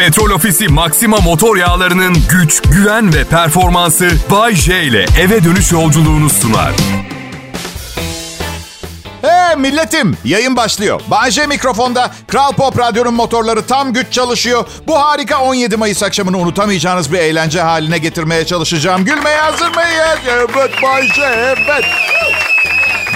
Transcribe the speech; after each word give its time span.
Petrol 0.00 0.30
Ofisi 0.30 0.68
Maxima 0.68 1.16
motor 1.16 1.56
yağlarının 1.56 2.16
güç, 2.30 2.62
güven 2.62 3.14
ve 3.14 3.24
performansı 3.24 4.10
Bay 4.30 4.54
J 4.54 4.82
ile 4.82 5.06
eve 5.20 5.44
dönüş 5.44 5.72
yolculuğunu 5.72 6.30
sunar. 6.30 6.72
Hey 9.22 9.56
milletim, 9.56 10.16
yayın 10.24 10.56
başlıyor. 10.56 11.00
Bayce 11.10 11.46
mikrofonda 11.46 12.10
Kral 12.28 12.52
Pop 12.52 12.78
Radyo'nun 12.78 13.14
motorları 13.14 13.66
tam 13.66 13.92
güç 13.92 14.12
çalışıyor. 14.12 14.64
Bu 14.86 15.00
harika 15.00 15.42
17 15.42 15.76
Mayıs 15.76 16.02
akşamını 16.02 16.38
unutamayacağınız 16.38 17.12
bir 17.12 17.18
eğlence 17.18 17.60
haline 17.60 17.98
getirmeye 17.98 18.46
çalışacağım. 18.46 19.04
Gülmeye 19.04 19.36
hazır 19.36 19.68
mıyız? 19.68 20.18
Evet 20.26 20.82
Bayce, 20.82 21.22
evet. 21.22 21.84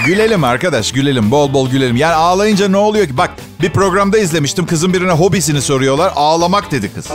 Gülelim 0.05 0.43
arkadaş, 0.43 0.91
gülelim. 0.91 1.31
Bol 1.31 1.53
bol 1.53 1.69
gülelim. 1.69 1.95
Yani 1.95 2.13
ağlayınca 2.13 2.67
ne 2.67 2.77
oluyor 2.77 3.07
ki? 3.07 3.17
Bak 3.17 3.31
bir 3.61 3.69
programda 3.69 4.17
izlemiştim. 4.17 4.65
Kızın 4.65 4.93
birine 4.93 5.11
hobisini 5.11 5.61
soruyorlar. 5.61 6.13
Ağlamak 6.15 6.71
dedi 6.71 6.93
kız. 6.93 7.07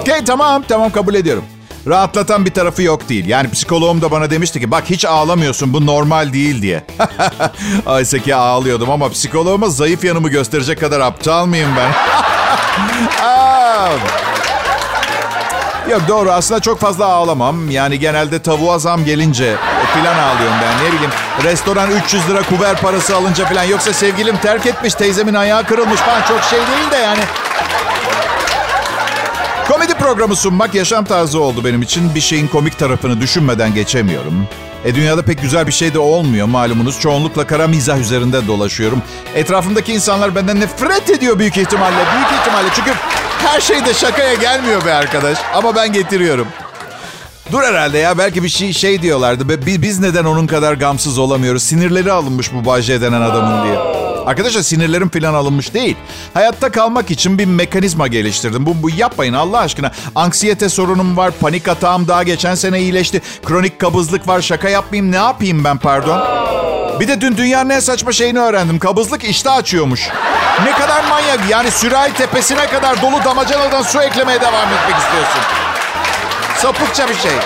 Okey 0.00 0.24
tamam, 0.26 0.64
tamam 0.68 0.90
kabul 0.90 1.14
ediyorum. 1.14 1.44
Rahatlatan 1.86 2.46
bir 2.46 2.54
tarafı 2.54 2.82
yok 2.82 3.08
değil. 3.08 3.26
Yani 3.26 3.50
psikoloğum 3.50 4.02
da 4.02 4.10
bana 4.10 4.30
demişti 4.30 4.60
ki 4.60 4.70
bak 4.70 4.84
hiç 4.90 5.04
ağlamıyorsun 5.04 5.72
bu 5.72 5.86
normal 5.86 6.32
değil 6.32 6.62
diye. 6.62 6.84
Oysa 7.86 8.18
ki 8.18 8.34
ağlıyordum 8.34 8.90
ama 8.90 9.08
psikoloğuma 9.08 9.68
zayıf 9.68 10.04
yanımı 10.04 10.28
gösterecek 10.28 10.80
kadar 10.80 11.00
aptal 11.00 11.46
mıyım 11.46 11.70
ben? 11.76 11.92
Yok 15.90 16.02
doğru 16.08 16.32
aslında 16.32 16.60
çok 16.60 16.80
fazla 16.80 17.06
ağlamam. 17.06 17.70
Yani 17.70 17.98
genelde 17.98 18.42
tavuğa 18.42 18.78
zam 18.78 19.04
gelince 19.04 19.56
filan 19.94 20.18
ağlıyorum 20.18 20.56
ben. 20.62 20.84
Ne 20.86 20.92
bileyim 20.92 21.10
restoran 21.44 21.90
300 21.90 22.28
lira 22.28 22.42
kuver 22.42 22.80
parası 22.80 23.16
alınca 23.16 23.46
falan. 23.46 23.64
Yoksa 23.64 23.92
sevgilim 23.92 24.36
terk 24.36 24.66
etmiş 24.66 24.94
teyzemin 24.94 25.34
ayağı 25.34 25.64
kırılmış 25.64 26.00
falan 26.00 26.22
çok 26.22 26.42
şey 26.42 26.58
değil 26.58 26.90
de 26.90 26.96
yani. 26.96 27.20
Komedi 29.68 29.94
programı 29.94 30.36
sunmak 30.36 30.74
yaşam 30.74 31.04
tarzı 31.04 31.40
oldu 31.40 31.64
benim 31.64 31.82
için. 31.82 32.14
Bir 32.14 32.20
şeyin 32.20 32.48
komik 32.48 32.78
tarafını 32.78 33.20
düşünmeden 33.20 33.74
geçemiyorum. 33.74 34.46
E 34.84 34.94
dünyada 34.94 35.22
pek 35.22 35.42
güzel 35.42 35.66
bir 35.66 35.72
şey 35.72 35.94
de 35.94 35.98
olmuyor 35.98 36.46
malumunuz. 36.46 37.00
Çoğunlukla 37.00 37.46
kara 37.46 37.66
mizah 37.68 37.98
üzerinde 37.98 38.46
dolaşıyorum. 38.46 39.02
Etrafımdaki 39.34 39.92
insanlar 39.92 40.34
benden 40.34 40.60
nefret 40.60 41.10
ediyor 41.10 41.38
büyük 41.38 41.56
ihtimalle. 41.56 41.96
Büyük 42.14 42.40
ihtimalle 42.40 42.68
çünkü 42.74 42.90
her 43.46 43.60
şey 43.60 43.84
de 43.84 43.94
şakaya 43.94 44.34
gelmiyor 44.34 44.84
be 44.84 44.94
arkadaş. 44.94 45.38
Ama 45.54 45.74
ben 45.76 45.92
getiriyorum. 45.92 46.46
Dur 47.52 47.62
herhalde 47.62 47.98
ya 47.98 48.18
belki 48.18 48.42
bir 48.42 48.48
şey 48.48 48.72
şey 48.72 49.02
diyorlardı. 49.02 49.66
Biz 49.66 50.00
neden 50.00 50.24
onun 50.24 50.46
kadar 50.46 50.74
gamsız 50.74 51.18
olamıyoruz? 51.18 51.62
Sinirleri 51.62 52.12
alınmış 52.12 52.52
bu 52.52 52.66
Bajje 52.66 53.00
denen 53.00 53.20
adamın 53.20 53.64
diye. 53.64 53.78
Arkadaşlar 54.26 54.62
sinirlerim 54.62 55.08
falan 55.08 55.34
alınmış 55.34 55.74
değil. 55.74 55.96
Hayatta 56.34 56.70
kalmak 56.70 57.10
için 57.10 57.38
bir 57.38 57.44
mekanizma 57.44 58.08
geliştirdim. 58.08 58.66
Bu, 58.66 58.82
bu 58.82 58.90
yapmayın 58.90 59.32
Allah 59.32 59.58
aşkına. 59.58 59.92
Anksiyete 60.14 60.68
sorunum 60.68 61.16
var, 61.16 61.32
panik 61.40 61.68
atağım 61.68 62.08
daha 62.08 62.22
geçen 62.22 62.54
sene 62.54 62.80
iyileşti. 62.80 63.22
Kronik 63.44 63.78
kabızlık 63.78 64.28
var, 64.28 64.40
şaka 64.40 64.68
yapmayayım 64.68 65.12
ne 65.12 65.16
yapayım 65.16 65.64
ben 65.64 65.78
pardon? 65.78 66.20
Bir 67.00 67.08
de 67.08 67.20
dün 67.20 67.36
dünyanın 67.36 67.70
en 67.70 67.80
saçma 67.80 68.12
şeyini 68.12 68.38
öğrendim. 68.38 68.78
Kabızlık 68.78 69.24
iştah 69.24 69.56
açıyormuş. 69.56 70.08
Ne 70.64 70.72
kadar 70.72 71.04
manyak. 71.04 71.38
Yani 71.48 71.70
sürahi 71.70 72.14
tepesine 72.14 72.66
kadar 72.66 73.02
dolu 73.02 73.24
damacanadan 73.24 73.82
su 73.82 74.02
eklemeye 74.02 74.40
devam 74.40 74.68
etmek 74.68 74.96
istiyorsun. 74.98 75.40
Sapıkça 76.56 77.08
bir 77.08 77.14
şey. 77.14 77.32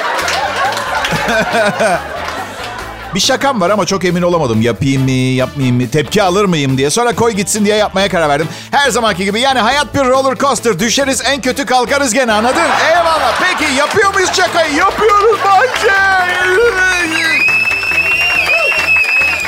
bir 3.15 3.21
şakam 3.21 3.61
var 3.61 3.71
ama 3.71 3.87
çok 3.87 4.05
emin 4.05 4.23
olamadım. 4.23 4.63
Yapayım 4.63 5.03
mı, 5.03 5.11
yapmayayım 5.11 5.77
mı, 5.77 5.91
tepki 5.91 6.23
alır 6.23 6.45
mıyım 6.45 6.79
diye. 6.79 6.91
Sonra 6.91 7.15
koy 7.15 7.33
gitsin 7.33 7.65
diye 7.65 7.77
yapmaya 7.77 8.09
karar 8.09 8.29
verdim. 8.29 8.49
Her 8.71 8.91
zamanki 8.91 9.25
gibi 9.25 9.41
yani 9.41 9.59
hayat 9.59 9.95
bir 9.95 10.05
roller 10.05 10.37
coaster. 10.37 10.79
Düşeriz 10.79 11.23
en 11.27 11.41
kötü 11.41 11.67
kalkarız 11.67 12.15
gene 12.15 12.33
anladın? 12.33 12.63
Eyvallah. 12.91 13.41
Peki 13.43 13.73
yapıyor 13.75 14.15
muyuz 14.15 14.33
şakayı? 14.33 14.75
Yapıyoruz 14.75 15.39
bence. 15.45 17.25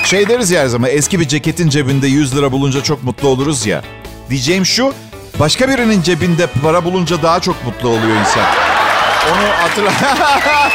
Şey 0.07 0.29
deriz 0.29 0.51
ya 0.51 0.63
her 0.63 0.67
zaman 0.67 0.91
eski 0.91 1.21
bir 1.21 1.29
ceketin 1.29 1.69
cebinde 1.69 2.07
100 2.07 2.37
lira 2.37 2.53
bulunca 2.53 2.83
çok 2.83 3.05
mutlu 3.05 3.29
oluruz 3.29 3.67
ya. 3.67 3.83
Diyeceğim 4.31 4.67
şu 4.67 4.95
başka 5.41 5.69
birinin 5.69 6.03
cebinde 6.03 6.47
para 6.47 6.85
bulunca 6.85 7.23
daha 7.23 7.41
çok 7.41 7.65
mutlu 7.65 7.89
oluyor 7.89 8.17
insan. 8.21 8.43
Onu 9.33 9.63
hatırla. 9.63 9.91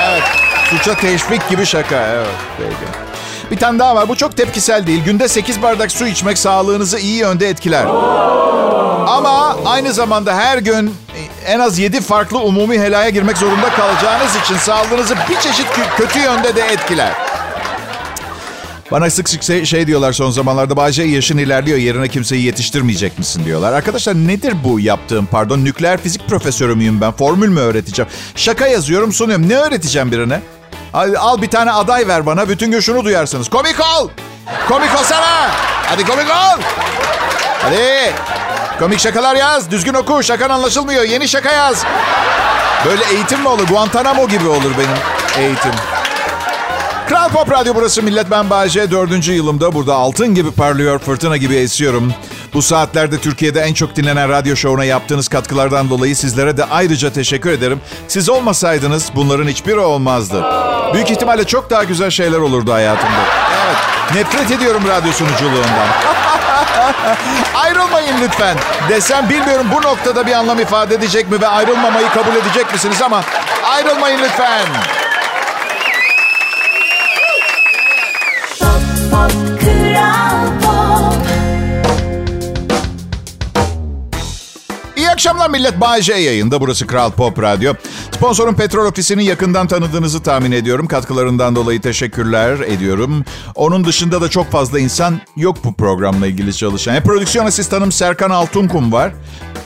evet. 0.00 0.22
Suça 0.70 0.94
teşvik 0.94 1.48
gibi 1.48 1.66
şaka. 1.66 2.06
Evet. 2.06 2.26
Peki. 2.58 2.92
Bir 3.50 3.56
tane 3.56 3.78
daha 3.78 3.94
var. 3.94 4.08
Bu 4.08 4.16
çok 4.16 4.36
tepkisel 4.36 4.86
değil. 4.86 5.04
Günde 5.04 5.28
8 5.28 5.62
bardak 5.62 5.92
su 5.92 6.06
içmek 6.06 6.38
sağlığınızı 6.38 6.98
iyi 6.98 7.16
yönde 7.16 7.48
etkiler. 7.48 7.84
Ama 9.06 9.56
aynı 9.64 9.92
zamanda 9.92 10.36
her 10.36 10.58
gün 10.58 10.94
en 11.46 11.60
az 11.60 11.78
7 11.78 12.00
farklı 12.00 12.38
umumi 12.38 12.78
helaya 12.78 13.08
girmek 13.08 13.38
zorunda 13.38 13.68
kalacağınız 13.68 14.36
için 14.44 14.56
sağlığınızı 14.56 15.16
bir 15.30 15.40
çeşit 15.40 15.66
kötü 15.96 16.18
yönde 16.18 16.56
de 16.56 16.62
etkiler. 16.62 17.25
Bana 18.90 19.10
sık 19.10 19.28
sık 19.28 19.42
şey, 19.42 19.64
şey 19.64 19.86
diyorlar 19.86 20.12
son 20.12 20.30
zamanlarda. 20.30 20.76
Bahçe 20.76 21.02
yaşın 21.02 21.38
ilerliyor 21.38 21.78
yerine 21.78 22.08
kimseyi 22.08 22.44
yetiştirmeyecek 22.44 23.18
misin 23.18 23.44
diyorlar. 23.44 23.72
Arkadaşlar 23.72 24.14
nedir 24.14 24.54
bu 24.64 24.80
yaptığım 24.80 25.26
pardon? 25.26 25.64
Nükleer 25.64 26.00
fizik 26.00 26.28
profesörü 26.28 26.74
müyüm 26.74 27.00
ben? 27.00 27.12
Formül 27.12 27.48
mü 27.48 27.60
öğreteceğim? 27.60 28.10
Şaka 28.34 28.66
yazıyorum 28.66 29.12
sunuyorum. 29.12 29.48
Ne 29.48 29.56
öğreteceğim 29.56 30.12
birine? 30.12 30.40
Al, 30.94 31.14
al 31.18 31.42
bir 31.42 31.48
tane 31.50 31.72
aday 31.72 32.08
ver 32.08 32.26
bana. 32.26 32.48
Bütün 32.48 32.70
gün 32.70 32.80
şunu 32.80 33.04
duyarsınız. 33.04 33.48
Komik 33.48 33.76
ol. 33.80 34.08
Komik 34.68 34.94
olsana. 35.00 35.50
Hadi 35.86 36.04
komik 36.04 36.30
ol. 36.30 36.60
Hadi. 37.62 38.12
Komik 38.78 39.00
şakalar 39.00 39.34
yaz. 39.36 39.70
Düzgün 39.70 39.94
oku. 39.94 40.22
Şakan 40.22 40.50
anlaşılmıyor. 40.50 41.02
Yeni 41.02 41.28
şaka 41.28 41.52
yaz. 41.52 41.84
Böyle 42.86 43.04
eğitim 43.14 43.40
mi 43.40 43.48
olur? 43.48 43.66
Guantanamo 43.66 44.28
gibi 44.28 44.48
olur 44.48 44.72
benim 44.78 44.98
eğitim. 45.46 45.72
Kral 47.08 47.28
Pop 47.28 47.50
Radyo 47.50 47.74
burası 47.74 48.02
Millet 48.02 48.30
Ben 48.30 48.50
Bayece. 48.50 48.90
Dördüncü 48.90 49.32
yılımda 49.32 49.72
burada 49.72 49.94
altın 49.94 50.34
gibi 50.34 50.50
parlıyor, 50.50 50.98
fırtına 50.98 51.36
gibi 51.36 51.54
esiyorum. 51.54 52.12
Bu 52.54 52.62
saatlerde 52.62 53.18
Türkiye'de 53.18 53.60
en 53.60 53.74
çok 53.74 53.96
dinlenen 53.96 54.28
radyo 54.28 54.56
şovuna 54.56 54.84
yaptığınız 54.84 55.28
katkılardan 55.28 55.90
dolayı 55.90 56.16
sizlere 56.16 56.56
de 56.56 56.64
ayrıca 56.64 57.12
teşekkür 57.12 57.50
ederim. 57.50 57.80
Siz 58.08 58.28
olmasaydınız 58.28 59.10
bunların 59.14 59.48
hiçbiri 59.48 59.78
olmazdı. 59.78 60.44
Büyük 60.94 61.10
ihtimalle 61.10 61.44
çok 61.44 61.70
daha 61.70 61.84
güzel 61.84 62.10
şeyler 62.10 62.38
olurdu 62.38 62.72
hayatımda. 62.72 63.20
Evet, 63.66 63.76
nefret 64.14 64.50
ediyorum 64.50 64.82
radyo 64.88 65.12
sunuculuğundan. 65.12 65.88
Ayrılmayın 67.54 68.16
lütfen. 68.22 68.56
Desem 68.88 69.28
bilmiyorum 69.30 69.66
bu 69.76 69.82
noktada 69.82 70.26
bir 70.26 70.32
anlam 70.32 70.60
ifade 70.60 70.94
edecek 70.94 71.30
mi 71.30 71.40
ve 71.40 71.48
ayrılmamayı 71.48 72.08
kabul 72.08 72.36
edecek 72.36 72.72
misiniz 72.72 73.02
ama 73.02 73.22
ayrılmayın 73.64 74.18
lütfen. 74.18 74.66
Akşamlar 85.16 85.50
millet. 85.50 85.80
Bay 85.80 86.02
J 86.02 86.14
yayında. 86.14 86.60
Burası 86.60 86.86
Kral 86.86 87.10
Pop 87.10 87.42
Radyo. 87.42 87.74
Sponsorum 88.12 88.56
Petrol 88.56 88.86
Ofisi'ni 88.86 89.24
yakından 89.24 89.66
tanıdığınızı 89.66 90.22
tahmin 90.22 90.52
ediyorum. 90.52 90.86
Katkılarından 90.86 91.56
dolayı 91.56 91.80
teşekkürler 91.80 92.58
ediyorum. 92.60 93.24
Onun 93.54 93.84
dışında 93.84 94.20
da 94.20 94.28
çok 94.28 94.50
fazla 94.50 94.80
insan 94.80 95.20
yok 95.36 95.56
bu 95.64 95.74
programla 95.74 96.26
ilgili 96.26 96.54
çalışan. 96.54 96.94
E, 96.94 97.00
prodüksiyon 97.00 97.46
asistanım 97.46 97.92
Serkan 97.92 98.30
Altunkum 98.30 98.92
var. 98.92 99.12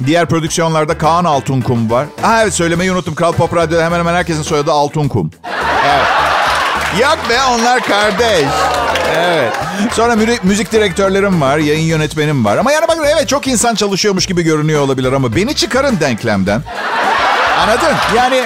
Diğer 0.07 0.27
prodüksiyonlarda 0.29 0.99
Kaan 0.99 1.25
Altunkum 1.25 1.91
var. 1.91 2.07
Ha 2.23 2.43
evet 2.43 2.55
söylemeyi 2.55 2.93
unuttum. 2.93 3.15
Kral 3.15 3.33
Pop 3.33 3.57
Radyo'da 3.57 3.85
hemen 3.85 3.99
hemen 3.99 4.15
herkesin 4.15 4.43
soyadı 4.43 4.73
Altunkum. 4.73 5.31
Yok 6.99 7.19
be 7.31 7.39
onlar 7.51 7.81
kardeş. 7.83 8.45
Evet. 9.17 9.53
Sonra 9.93 10.17
mü- 10.17 10.39
müzik 10.43 10.73
direktörlerim 10.73 11.41
var, 11.41 11.59
yayın 11.59 11.85
yönetmenim 11.87 12.45
var. 12.45 12.57
Ama 12.57 12.73
yani 12.73 12.89
bakın 12.89 13.05
evet 13.05 13.29
çok 13.29 13.47
insan 13.47 13.75
çalışıyormuş 13.75 14.27
gibi 14.27 14.43
görünüyor 14.43 14.81
olabilir 14.83 15.13
ama 15.13 15.37
beni 15.37 15.55
çıkarın 15.55 16.01
denklemden. 16.01 16.63
Anladın? 17.63 17.93
Yani 18.17 18.45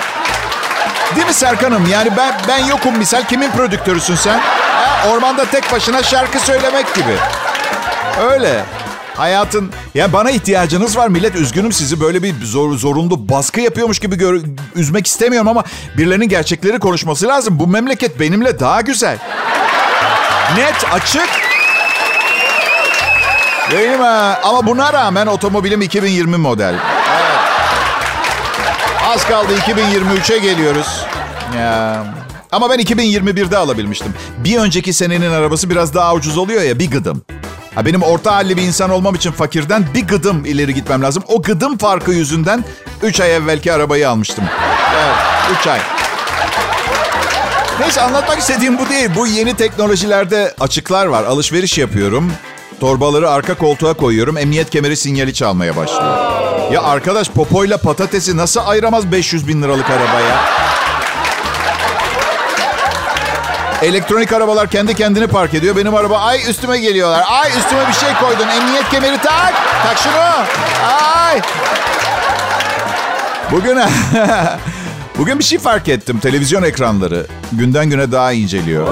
değil 1.16 1.26
mi 1.26 1.34
Serkan'ım? 1.34 1.86
Yani 1.90 2.10
ben 2.16 2.34
ben 2.48 2.58
yokum 2.58 2.98
misal 2.98 3.22
kimin 3.24 3.50
prodüktörüsün 3.50 4.14
sen? 4.14 4.38
Ha, 4.38 5.08
ormanda 5.08 5.44
tek 5.44 5.72
başına 5.72 6.02
şarkı 6.02 6.40
söylemek 6.40 6.94
gibi. 6.94 7.16
Öyle. 8.30 8.64
Hayatın 9.16 9.72
ya 9.94 10.12
bana 10.12 10.30
ihtiyacınız 10.30 10.96
var 10.96 11.08
millet 11.08 11.34
üzgünüm 11.34 11.72
sizi 11.72 12.00
böyle 12.00 12.22
bir 12.22 12.34
zor, 12.44 12.76
zorunlu 12.76 13.28
baskı 13.28 13.60
yapıyormuş 13.60 13.98
gibi 13.98 14.16
gör, 14.16 14.40
üzmek 14.74 15.06
istemiyorum 15.06 15.48
ama 15.48 15.64
birilerinin 15.98 16.28
gerçekleri 16.28 16.78
konuşması 16.78 17.28
lazım. 17.28 17.58
Bu 17.60 17.66
memleket 17.66 18.20
benimle 18.20 18.60
daha 18.60 18.80
güzel. 18.80 19.18
Net, 20.56 20.92
açık. 20.92 21.28
Değil 23.70 23.98
mi? 23.98 24.06
Ama 24.44 24.66
buna 24.66 24.92
rağmen 24.92 25.26
otomobilim 25.26 25.82
2020 25.82 26.36
model. 26.36 26.74
Az 29.06 29.26
kaldı 29.26 29.56
2023'e 29.56 30.38
geliyoruz. 30.38 31.04
Ya. 31.56 32.04
Ama 32.52 32.70
ben 32.70 32.78
2021'de 32.78 33.56
alabilmiştim. 33.56 34.14
Bir 34.38 34.58
önceki 34.58 34.92
senenin 34.92 35.30
arabası 35.30 35.70
biraz 35.70 35.94
daha 35.94 36.14
ucuz 36.14 36.38
oluyor 36.38 36.62
ya 36.62 36.78
bir 36.78 36.90
gıdım. 36.90 37.22
Ha, 37.74 37.86
benim 37.86 38.02
orta 38.02 38.34
halli 38.34 38.56
bir 38.56 38.62
insan 38.62 38.90
olmam 38.90 39.14
için 39.14 39.32
fakirden 39.32 39.86
bir 39.94 40.06
gıdım 40.06 40.44
ileri 40.44 40.74
gitmem 40.74 41.02
lazım. 41.02 41.22
O 41.28 41.42
gıdım 41.42 41.78
farkı 41.78 42.12
yüzünden 42.12 42.64
3 43.02 43.20
ay 43.20 43.36
evvelki 43.36 43.72
arabayı 43.72 44.08
almıştım. 44.10 44.44
Evet 44.94 45.16
3 45.60 45.66
ay. 45.66 45.80
Neyse 47.80 48.00
anlatmak 48.00 48.38
istediğim 48.38 48.78
bu 48.78 48.88
değil. 48.88 49.10
Bu 49.16 49.26
yeni 49.26 49.56
teknolojilerde 49.56 50.54
açıklar 50.60 51.06
var. 51.06 51.24
Alışveriş 51.24 51.78
yapıyorum. 51.78 52.32
Torbaları 52.80 53.30
arka 53.30 53.54
koltuğa 53.54 53.94
koyuyorum. 53.94 54.38
Emniyet 54.38 54.70
kemeri 54.70 54.96
sinyali 54.96 55.34
çalmaya 55.34 55.76
başlıyor. 55.76 56.18
Ya 56.72 56.82
arkadaş 56.82 57.30
popoyla 57.30 57.76
patatesi 57.78 58.36
nasıl 58.36 58.60
ayıramaz 58.64 59.12
500 59.12 59.48
bin 59.48 59.62
liralık 59.62 59.90
arabaya? 59.90 60.44
Elektronik 63.84 64.32
arabalar 64.32 64.70
kendi 64.70 64.94
kendini 64.94 65.26
park 65.26 65.54
ediyor. 65.54 65.76
Benim 65.76 65.94
araba 65.94 66.18
ay 66.18 66.50
üstüme 66.50 66.78
geliyorlar. 66.78 67.24
Ay 67.28 67.50
üstüme 67.50 67.88
bir 67.88 67.92
şey 67.92 68.14
koydun. 68.14 68.48
Emniyet 68.48 68.88
kemeri 68.90 69.18
tak. 69.18 69.54
Tak 69.82 69.98
şunu. 69.98 70.46
Ay. 71.16 71.40
Bugün 73.50 73.78
Bugün 75.18 75.38
bir 75.38 75.44
şey 75.44 75.58
fark 75.58 75.88
ettim. 75.88 76.18
Televizyon 76.18 76.62
ekranları 76.62 77.26
günden 77.52 77.90
güne 77.90 78.12
daha 78.12 78.32
inceliyor. 78.32 78.86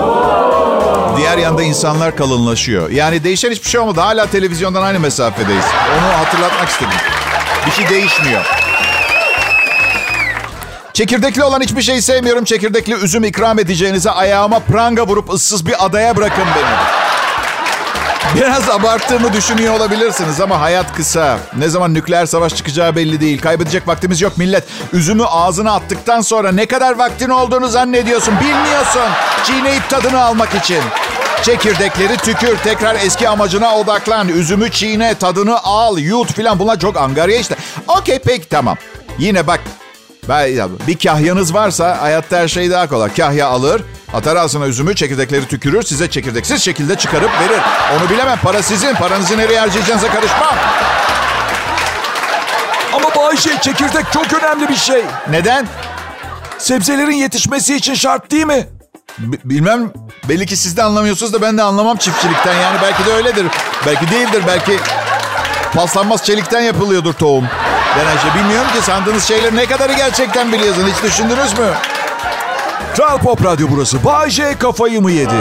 Diğer 1.16 1.38
yanda 1.38 1.62
insanlar 1.62 2.16
kalınlaşıyor. 2.16 2.90
Yani 2.90 3.24
değişen 3.24 3.50
hiçbir 3.50 3.68
şey 3.68 3.80
olmadı. 3.80 4.00
Hala 4.00 4.26
televizyondan 4.26 4.82
aynı 4.82 5.00
mesafedeyiz. 5.00 5.64
Onu 5.98 6.18
hatırlatmak 6.18 6.68
istedim. 6.68 6.98
Bir 7.66 7.70
şey 7.70 7.88
değişmiyor. 7.88 8.61
Çekirdekli 11.02 11.44
olan 11.44 11.60
hiçbir 11.60 11.82
şeyi 11.82 12.02
sevmiyorum. 12.02 12.44
Çekirdekli 12.44 12.94
üzüm 12.94 13.24
ikram 13.24 13.58
edeceğinize 13.58 14.10
ayağıma 14.10 14.58
pranga 14.58 15.06
vurup 15.06 15.32
ıssız 15.32 15.66
bir 15.66 15.84
adaya 15.84 16.16
bırakın 16.16 16.44
beni. 16.56 16.74
Biraz 18.36 18.70
abarttığımı 18.70 19.32
düşünüyor 19.32 19.74
olabilirsiniz 19.74 20.40
ama 20.40 20.60
hayat 20.60 20.94
kısa. 20.94 21.38
Ne 21.56 21.68
zaman 21.68 21.94
nükleer 21.94 22.26
savaş 22.26 22.54
çıkacağı 22.54 22.96
belli 22.96 23.20
değil. 23.20 23.40
Kaybedecek 23.40 23.88
vaktimiz 23.88 24.20
yok 24.20 24.38
millet. 24.38 24.64
Üzümü 24.92 25.24
ağzına 25.24 25.72
attıktan 25.72 26.20
sonra 26.20 26.52
ne 26.52 26.66
kadar 26.66 26.98
vaktin 26.98 27.28
olduğunu 27.28 27.68
zannediyorsun. 27.68 28.34
Bilmiyorsun. 28.40 29.10
Çiğneyip 29.44 29.90
tadını 29.90 30.22
almak 30.22 30.54
için. 30.54 30.80
Çekirdekleri 31.42 32.16
tükür. 32.16 32.56
Tekrar 32.64 32.94
eski 32.94 33.28
amacına 33.28 33.76
odaklan. 33.76 34.28
Üzümü 34.28 34.70
çiğne, 34.70 35.14
tadını 35.14 35.62
al, 35.62 35.98
yut 35.98 36.32
filan. 36.32 36.58
Bunlar 36.58 36.78
çok 36.78 36.96
angarya 36.96 37.38
işte. 37.38 37.56
Okey 37.88 38.18
peki 38.18 38.48
tamam. 38.48 38.76
Yine 39.18 39.46
bak 39.46 39.60
bir 40.86 40.98
kahyanız 40.98 41.54
varsa 41.54 42.00
hayatta 42.00 42.36
her 42.38 42.48
şey 42.48 42.70
daha 42.70 42.88
kolay. 42.88 43.14
Kahya 43.14 43.46
alır, 43.46 43.82
atar 44.14 44.36
ağzına 44.36 44.66
üzümü, 44.66 44.94
çekirdekleri 44.96 45.48
tükürür, 45.48 45.82
size 45.82 46.10
çekirdeksiz 46.10 46.62
şekilde 46.62 46.96
çıkarıp 46.96 47.30
verir. 47.40 47.60
Onu 47.96 48.10
bilemem, 48.10 48.38
para 48.42 48.62
sizin. 48.62 48.94
Paranızı 48.94 49.38
nereye 49.38 49.60
harcayacağınıza 49.60 50.08
karışmam. 50.08 50.54
Ama 52.92 53.14
Bayşe 53.16 53.50
çekirdek 53.60 54.06
çok 54.12 54.32
önemli 54.42 54.68
bir 54.68 54.76
şey. 54.76 55.02
Neden? 55.30 55.66
Sebzelerin 56.58 57.16
yetişmesi 57.16 57.76
için 57.76 57.94
şart 57.94 58.30
değil 58.30 58.46
mi? 58.46 58.68
B- 59.18 59.36
bilmem. 59.50 59.92
Belli 60.28 60.46
ki 60.46 60.56
siz 60.56 60.76
de 60.76 60.82
anlamıyorsunuz 60.82 61.32
da 61.32 61.42
ben 61.42 61.58
de 61.58 61.62
anlamam 61.62 61.96
çiftçilikten. 61.96 62.54
Yani 62.60 62.76
belki 62.82 63.06
de 63.06 63.12
öyledir. 63.12 63.46
Belki 63.86 64.10
değildir. 64.10 64.42
Belki 64.46 64.78
paslanmaz 65.74 66.24
çelikten 66.24 66.60
yapılıyordur 66.60 67.12
tohum. 67.12 67.48
Ben 67.98 68.06
Ayşe 68.06 68.34
bilmiyorum 68.38 68.70
ki 68.74 68.82
sandığınız 68.82 69.24
şeyleri 69.24 69.56
ne 69.56 69.66
kadarı 69.66 69.92
gerçekten 69.92 70.52
biliyorsun. 70.52 70.88
Hiç 70.88 71.02
düşündünüz 71.02 71.58
mü? 71.58 71.66
Kral 72.96 73.18
Pop 73.18 73.44
Radyo 73.44 73.66
burası. 73.70 74.04
Bay 74.04 74.30
J 74.30 74.58
kafayı 74.58 75.02
mı 75.02 75.10
yedi? 75.10 75.34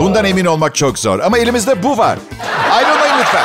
Bundan 0.00 0.24
emin 0.24 0.44
olmak 0.44 0.74
çok 0.74 0.98
zor. 0.98 1.20
Ama 1.20 1.38
elimizde 1.38 1.82
bu 1.82 1.98
var. 1.98 2.18
Ayrılmayın 2.72 3.14
lütfen. 3.20 3.44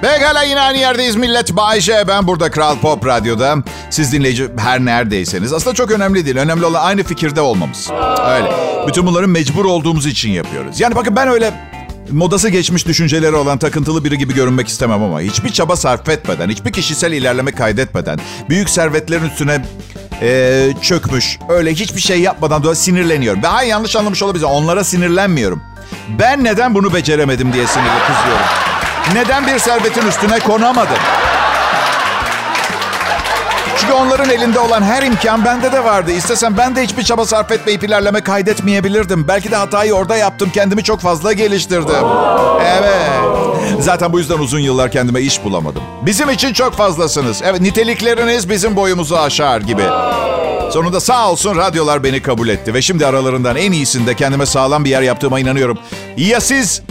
Pekala 0.00 0.42
yine 0.42 0.60
aynı 0.60 0.78
yerdeyiz 0.78 1.16
millet. 1.16 1.56
Bayşe 1.56 2.04
ben 2.08 2.26
burada 2.26 2.50
Kral 2.50 2.76
Pop 2.78 3.06
Radyo'da. 3.06 3.56
Siz 3.90 4.12
dinleyici 4.12 4.48
her 4.58 4.84
neredeyseniz. 4.84 5.52
Aslında 5.52 5.74
çok 5.74 5.90
önemli 5.90 6.24
değil. 6.24 6.36
Önemli 6.36 6.64
olan 6.64 6.82
aynı 6.84 7.02
fikirde 7.02 7.40
olmamız. 7.40 7.90
Öyle. 8.28 8.52
Bütün 8.88 9.06
bunları 9.06 9.28
mecbur 9.28 9.64
olduğumuz 9.64 10.06
için 10.06 10.30
yapıyoruz. 10.30 10.80
Yani 10.80 10.94
bakın 10.94 11.16
ben 11.16 11.28
öyle 11.28 11.52
modası 12.10 12.48
geçmiş 12.48 12.86
düşünceleri 12.86 13.36
olan 13.36 13.58
takıntılı 13.58 14.04
biri 14.04 14.18
gibi 14.18 14.34
görünmek 14.34 14.68
istemem 14.68 15.02
ama 15.02 15.20
hiçbir 15.20 15.52
çaba 15.52 15.76
sarf 15.76 16.08
etmeden, 16.08 16.48
hiçbir 16.48 16.72
kişisel 16.72 17.12
ilerleme 17.12 17.52
kaydetmeden, 17.52 18.18
büyük 18.48 18.70
servetlerin 18.70 19.24
üstüne 19.24 19.64
e, 20.22 20.68
çökmüş, 20.82 21.38
öyle 21.48 21.74
hiçbir 21.74 22.00
şey 22.00 22.20
yapmadan 22.20 22.64
da 22.64 22.74
sinirleniyorum. 22.74 23.42
Ve 23.42 23.46
hayır 23.46 23.70
yanlış 23.70 23.96
anlamış 23.96 24.22
olabilir. 24.22 24.44
Onlara 24.44 24.84
sinirlenmiyorum. 24.84 25.62
Ben 26.18 26.44
neden 26.44 26.74
bunu 26.74 26.94
beceremedim 26.94 27.52
diye 27.52 27.66
sinirli 27.66 27.98
kızıyorum. 28.06 28.69
Neden 29.14 29.46
bir 29.46 29.58
servetin 29.58 30.06
üstüne 30.06 30.38
konamadım? 30.38 30.96
Çünkü 33.78 33.92
onların 33.92 34.30
elinde 34.30 34.58
olan 34.58 34.82
her 34.82 35.02
imkan 35.02 35.44
bende 35.44 35.72
de 35.72 35.84
vardı. 35.84 36.12
İstesem 36.12 36.56
ben 36.58 36.76
de 36.76 36.82
hiçbir 36.82 37.02
çaba 37.02 37.24
sarf 37.24 37.52
etmeyip 37.52 37.84
ilerleme 37.84 38.20
kaydetmeyebilirdim. 38.20 39.28
Belki 39.28 39.50
de 39.50 39.56
hatayı 39.56 39.94
orada 39.94 40.16
yaptım. 40.16 40.50
Kendimi 40.54 40.84
çok 40.84 41.00
fazla 41.00 41.32
geliştirdim. 41.32 42.06
Evet. 42.64 43.10
Zaten 43.80 44.12
bu 44.12 44.18
yüzden 44.18 44.38
uzun 44.38 44.58
yıllar 44.58 44.90
kendime 44.90 45.20
iş 45.20 45.44
bulamadım. 45.44 45.82
Bizim 46.02 46.30
için 46.30 46.52
çok 46.52 46.74
fazlasınız. 46.74 47.42
Evet 47.44 47.60
nitelikleriniz 47.60 48.50
bizim 48.50 48.76
boyumuzu 48.76 49.16
aşar 49.16 49.60
gibi. 49.60 49.82
Sonunda 50.72 51.00
sağ 51.00 51.30
olsun 51.30 51.56
radyolar 51.56 52.04
beni 52.04 52.22
kabul 52.22 52.48
etti. 52.48 52.74
Ve 52.74 52.82
şimdi 52.82 53.06
aralarından 53.06 53.56
en 53.56 53.72
iyisinde 53.72 54.14
kendime 54.14 54.46
sağlam 54.46 54.84
bir 54.84 54.90
yer 54.90 55.02
yaptığıma 55.02 55.40
inanıyorum. 55.40 55.78
Ya 56.16 56.40
siz? 56.40 56.82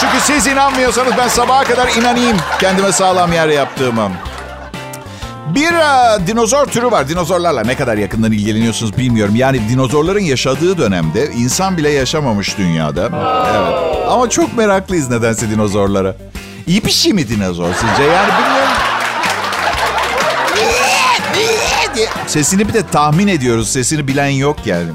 Çünkü 0.00 0.20
siz 0.20 0.46
inanmıyorsanız 0.46 1.12
ben 1.18 1.28
sabaha 1.28 1.64
kadar 1.64 1.88
inanayım 1.88 2.36
kendime 2.60 2.92
sağlam 2.92 3.32
yer 3.32 3.48
yaptığıma. 3.48 4.10
Bir 5.54 5.72
uh, 5.72 6.26
dinozor 6.26 6.66
türü 6.66 6.90
var. 6.90 7.08
Dinozorlarla 7.08 7.62
ne 7.62 7.76
kadar 7.76 7.96
yakından 7.96 8.32
ilgileniyorsunuz 8.32 8.96
bilmiyorum. 8.98 9.36
Yani 9.36 9.68
dinozorların 9.68 10.20
yaşadığı 10.20 10.78
dönemde 10.78 11.26
insan 11.26 11.76
bile 11.76 11.90
yaşamamış 11.90 12.58
dünyada. 12.58 13.02
Evet. 13.02 14.08
Ama 14.08 14.30
çok 14.30 14.56
meraklıyız 14.56 15.10
nedense 15.10 15.50
dinozorlara. 15.50 16.14
İyi 16.66 16.84
bir 16.84 16.90
şey 16.90 17.12
mi 17.12 17.28
dinozor 17.28 17.68
sizce? 17.74 18.02
Yani 18.02 18.32
bilmiyorum. 18.38 18.72
Sesini 22.26 22.68
bir 22.68 22.74
de 22.74 22.86
tahmin 22.86 23.28
ediyoruz. 23.28 23.68
Sesini 23.68 24.08
bilen 24.08 24.28
yok 24.28 24.56
yani. 24.64 24.90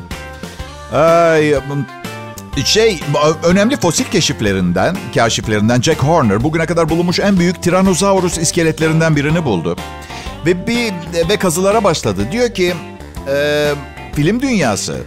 Ay, 0.93 1.55
şey 2.65 2.99
önemli 3.43 3.77
fosil 3.77 4.05
keşiflerinden, 4.05 4.97
kaşiflerinden 5.15 5.81
Jack 5.81 6.03
Horner 6.03 6.43
bugüne 6.43 6.65
kadar 6.65 6.89
bulunmuş 6.89 7.19
en 7.19 7.39
büyük 7.39 7.63
Tyrannosaurus 7.63 8.37
iskeletlerinden 8.37 9.15
birini 9.15 9.45
buldu. 9.45 9.77
Ve 10.45 10.67
bir 10.67 10.93
ve 11.29 11.37
kazılara 11.37 11.83
başladı. 11.83 12.27
Diyor 12.31 12.53
ki 12.53 12.73
e, 13.27 13.71
film 14.15 14.41
dünyası 14.41 14.97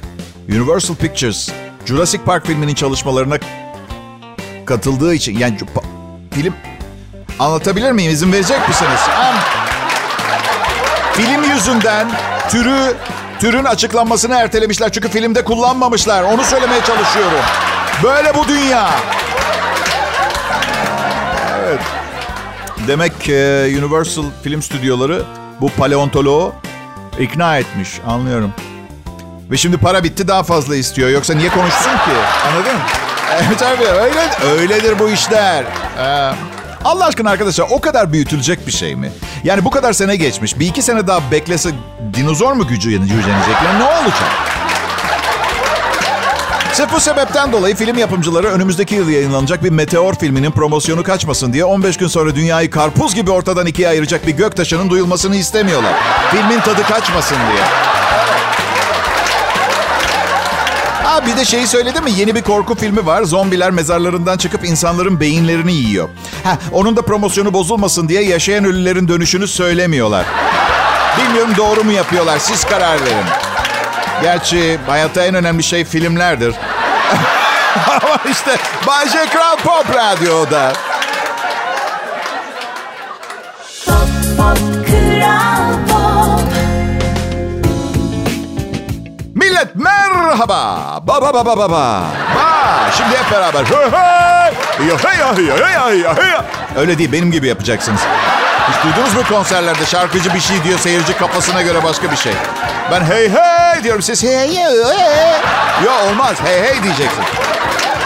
Universal 0.49 0.95
Pictures 0.95 1.49
Jurassic 1.87 2.25
Park 2.25 2.47
filminin 2.47 2.75
çalışmalarına 2.75 3.39
katıldığı 4.67 5.15
için 5.15 5.39
yani 5.39 5.59
film 6.31 6.55
anlatabilir 7.39 7.93
miyim? 7.93 8.13
İzin 8.13 8.33
verecek 8.33 8.69
misiniz? 8.69 9.01
Film 11.13 11.55
yüzünden 11.55 12.11
türü 12.51 12.95
türün 13.43 13.65
açıklanmasını 13.65 14.35
ertelemişler. 14.35 14.93
Çünkü 14.93 15.09
filmde 15.09 15.45
kullanmamışlar. 15.45 16.23
Onu 16.23 16.45
söylemeye 16.45 16.81
çalışıyorum. 16.85 17.39
Böyle 18.03 18.35
bu 18.35 18.49
dünya. 18.49 18.91
Evet. 21.59 21.81
Demek 22.89 23.21
ki 23.21 23.33
Universal 23.83 24.25
Film 24.43 24.63
Stüdyoları 24.63 25.23
bu 25.61 25.69
paleontoloğu 25.69 26.55
ikna 27.19 27.59
etmiş. 27.59 27.89
Anlıyorum. 28.07 28.53
Ve 29.51 29.57
şimdi 29.57 29.77
para 29.77 30.05
bitti 30.05 30.29
daha 30.29 30.43
fazla 30.43 30.77
istiyor. 30.77 31.09
Yoksa 31.09 31.35
niye 31.35 31.49
konuşsun 31.49 31.91
ki? 31.91 32.13
Anladın? 32.49 32.77
Evet 33.33 33.59
tabii 33.59 33.85
öyle, 33.85 34.21
öyledir 34.53 34.99
bu 34.99 35.09
işler. 35.09 35.65
Ee, 35.99 36.33
Allah 36.85 37.05
aşkına 37.05 37.31
arkadaşlar 37.31 37.67
o 37.71 37.81
kadar 37.81 38.13
büyütülecek 38.13 38.67
bir 38.67 38.73
şey 38.73 38.97
mi? 38.97 39.13
Yani 39.45 39.65
bu 39.65 39.71
kadar 39.71 39.93
sene 39.93 40.17
geçmiş. 40.17 40.59
Bir 40.59 40.67
iki 40.67 40.83
sene 40.83 41.07
daha 41.07 41.31
beklese 41.31 41.71
dinozor 42.15 42.53
mu 42.53 42.67
gücü 42.67 42.91
yücenecek? 42.91 43.57
Yani 43.65 43.79
ne 43.79 43.85
olacak? 43.85 44.29
Sırf 46.73 46.93
bu 46.93 47.01
sebepten 47.01 47.53
dolayı 47.53 47.75
film 47.77 47.99
yapımcıları 47.99 48.47
önümüzdeki 48.47 48.95
yıl 48.95 49.09
yayınlanacak 49.09 49.65
bir 49.65 49.71
Meteor 49.71 50.15
filminin 50.15 50.51
promosyonu 50.51 51.03
kaçmasın 51.03 51.53
diye 51.53 51.65
15 51.65 51.97
gün 51.97 52.07
sonra 52.07 52.35
dünyayı 52.35 52.71
karpuz 52.71 53.15
gibi 53.15 53.31
ortadan 53.31 53.67
ikiye 53.67 53.89
ayıracak 53.89 54.27
bir 54.27 54.33
göktaşının 54.33 54.91
duyulmasını 54.91 55.37
istemiyorlar. 55.37 55.93
Filmin 56.31 56.61
tadı 56.61 56.83
kaçmasın 56.83 57.37
diye. 57.37 57.92
Ha 61.13 61.27
bir 61.27 61.37
de 61.37 61.45
şeyi 61.45 61.67
söyledi 61.67 62.01
mi? 62.01 62.11
Yeni 62.17 62.35
bir 62.35 62.43
korku 62.43 62.75
filmi 62.75 63.07
var. 63.07 63.23
Zombiler 63.23 63.71
mezarlarından 63.71 64.39
çıkıp 64.39 64.65
insanların 64.65 65.21
beyinlerini 65.21 65.73
yiyor. 65.73 66.09
Ha 66.45 66.59
onun 66.73 66.97
da 66.97 67.03
promosyonu 67.03 67.53
bozulmasın 67.53 68.09
diye 68.09 68.23
yaşayan 68.23 68.65
ölülerin 68.65 69.09
dönüşünü 69.09 69.49
söylemiyorlar. 69.49 70.27
Bilmiyorum 71.19 71.53
doğru 71.57 71.85
mu 71.85 71.93
yapıyorlar. 71.93 72.39
Siz 72.39 72.65
karar 72.65 73.01
verin. 73.01 73.27
Gerçi 74.23 74.79
hayatta 74.87 75.25
en 75.25 75.35
önemli 75.35 75.63
şey 75.63 75.85
filmlerdir. 75.85 76.55
Ama 77.89 78.19
işte 78.31 78.57
Bay 78.87 79.09
J 79.09 79.27
Kral 79.27 79.57
Pop 79.57 79.97
Radyo'da. 79.97 80.73
Millet 89.63 89.77
merhaba. 89.77 91.01
Ba 91.07 91.23
ba 91.23 91.35
ba 91.35 91.47
ba 91.47 91.57
ba 91.57 91.71
ba. 91.71 92.03
Ba. 92.35 92.91
Şimdi 92.97 93.11
hep 93.17 93.31
beraber. 93.33 93.65
Öyle 96.77 96.99
değil 96.99 97.13
benim 97.13 97.31
gibi 97.31 97.47
yapacaksınız. 97.47 98.01
Hiç 98.69 98.85
duydunuz 98.85 99.15
mu 99.15 99.23
konserlerde 99.29 99.87
şarkıcı 99.87 100.35
bir 100.35 100.41
şey 100.41 100.65
diyor 100.65 100.79
seyirci 100.79 101.17
kafasına 101.17 101.63
göre 101.63 101.85
başka 101.85 102.11
bir 102.11 102.17
şey. 102.17 102.33
Ben 102.91 103.01
hey 103.01 103.31
hey 103.31 103.85
diyorum 103.85 104.03
siz 104.03 104.23
hey 104.23 104.57
hey. 104.57 104.75
Yok 105.85 105.95
olmaz 106.11 106.37
hey 106.45 106.63
hey 106.63 106.83
diyeceksin. 106.83 107.25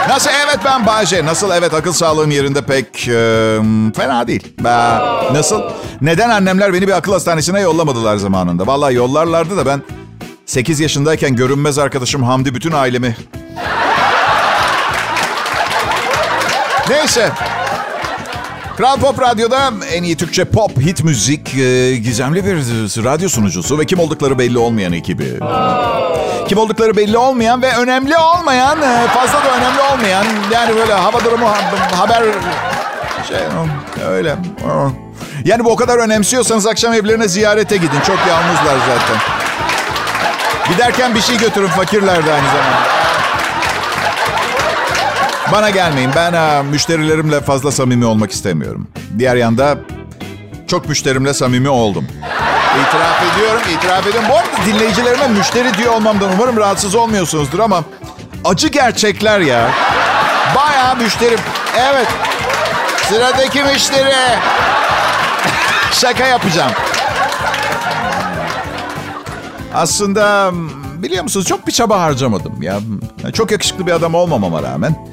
Nasıl 0.09 0.29
evet 0.45 0.59
ben 0.65 0.85
Bayce. 0.85 1.25
Nasıl 1.25 1.51
evet 1.51 1.73
akıl 1.73 1.93
sağlığım 1.93 2.31
yerinde 2.31 2.61
pek 2.61 3.07
e, 3.07 3.59
fena 3.95 4.27
değil. 4.27 4.53
Ben, 4.59 5.01
nasıl? 5.33 5.61
Neden 6.01 6.29
annemler 6.29 6.73
beni 6.73 6.87
bir 6.87 6.93
akıl 6.97 7.13
hastanesine 7.13 7.61
yollamadılar 7.61 8.17
zamanında? 8.17 8.67
Vallahi 8.67 8.93
yollarlardı 8.95 9.57
da 9.57 9.65
ben 9.65 9.81
8 10.47 10.79
yaşındayken 10.79 11.35
görünmez 11.35 11.77
arkadaşım 11.77 12.23
Hamdi 12.23 12.55
bütün 12.55 12.71
ailemi... 12.71 13.17
Neyse. 16.89 17.31
Kral 18.77 18.97
Pop 18.97 19.21
Radyo'da 19.21 19.71
en 19.93 20.03
iyi 20.03 20.17
Türkçe 20.17 20.45
pop, 20.45 20.77
hit 20.81 21.03
müzik, 21.03 21.55
e, 21.55 21.95
gizemli 21.95 22.45
bir 22.45 22.55
radyo 23.03 23.29
sunucusu 23.29 23.79
ve 23.79 23.85
kim 23.85 23.99
oldukları 23.99 24.39
belli 24.39 24.57
olmayan 24.57 24.93
ekibi. 24.93 25.39
Kim 26.47 26.57
oldukları 26.57 26.97
belli 26.97 27.17
olmayan 27.17 27.61
ve 27.61 27.75
önemli 27.77 28.17
olmayan, 28.17 28.81
e, 28.81 29.07
fazla 29.07 29.33
da 29.33 29.57
önemli 29.57 29.81
olmayan, 29.93 30.25
yani 30.53 30.75
böyle 30.75 30.93
hava 30.93 31.25
durumu, 31.25 31.49
ha- 31.49 31.99
haber, 31.99 32.23
şey 33.27 33.37
öyle. 34.09 34.35
Yani 35.45 35.65
bu 35.65 35.71
o 35.71 35.75
kadar 35.75 35.97
önemsiyorsanız 35.97 36.67
akşam 36.67 36.93
evlerine 36.93 37.27
ziyarete 37.27 37.77
gidin. 37.77 37.99
Çok 38.07 38.17
yalnızlar 38.29 38.77
zaten. 38.87 39.46
Giderken 40.69 41.15
bir 41.15 41.21
şey 41.21 41.37
götürün 41.37 41.67
fakirler 41.67 42.25
de 42.25 42.33
aynı 42.33 42.47
zamanda. 42.47 42.97
Bana 45.51 45.69
gelmeyin. 45.69 46.11
Ben 46.15 46.33
ha, 46.33 46.63
müşterilerimle 46.63 47.41
fazla 47.41 47.71
samimi 47.71 48.05
olmak 48.05 48.31
istemiyorum. 48.31 48.87
Diğer 49.19 49.35
yanda 49.35 49.77
çok 50.67 50.89
müşterimle 50.89 51.33
samimi 51.33 51.69
oldum. 51.69 52.07
İtiraf 52.87 53.23
ediyorum, 53.33 53.61
itiraf 53.77 54.07
ediyorum. 54.07 54.29
Bu 54.29 54.35
arada 54.37 54.65
dinleyicilerime 54.65 55.27
müşteri 55.27 55.73
diyor 55.77 55.93
olmamdan 55.93 56.29
umarım 56.33 56.57
rahatsız 56.57 56.95
olmuyorsunuzdur 56.95 57.59
ama 57.59 57.83
acı 58.45 58.67
gerçekler 58.67 59.39
ya. 59.39 59.71
Bayağı 60.55 60.95
müşterim. 60.95 61.39
Evet. 61.77 62.07
Sıradaki 63.09 63.63
müşteri. 63.63 64.13
Şaka 65.91 66.25
yapacağım. 66.25 66.71
Aslında 69.77 70.51
biliyor 71.03 71.23
musunuz 71.23 71.45
çok 71.45 71.67
bir 71.67 71.71
çaba 71.71 72.01
harcamadım 72.01 72.61
ya. 72.61 72.79
Çok 73.33 73.51
yakışıklı 73.51 73.87
bir 73.87 73.91
adam 73.91 74.15
olmamama 74.15 74.63
rağmen. 74.63 75.07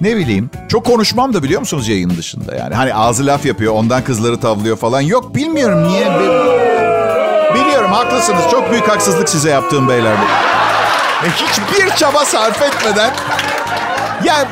Ne 0.00 0.16
bileyim. 0.16 0.50
Çok 0.68 0.86
konuşmam 0.86 1.34
da 1.34 1.42
biliyor 1.42 1.60
musunuz 1.60 1.88
yayın 1.88 2.10
dışında 2.10 2.56
yani. 2.56 2.74
Hani 2.74 2.94
ağzı 2.94 3.26
laf 3.26 3.46
yapıyor 3.46 3.72
ondan 3.74 4.04
kızları 4.04 4.40
tavlıyor 4.40 4.76
falan. 4.76 5.00
Yok 5.00 5.34
bilmiyorum 5.34 5.88
niye. 5.88 6.06
Biliyorum 7.54 7.92
haklısınız. 7.92 8.42
Çok 8.50 8.70
büyük 8.70 8.88
haksızlık 8.88 9.28
size 9.28 9.50
yaptığım 9.50 9.88
beyler. 9.88 10.12
E, 10.12 11.28
hiçbir 11.30 11.96
çaba 11.96 12.24
sarf 12.24 12.62
etmeden. 12.62 13.14
Ya 14.24 14.48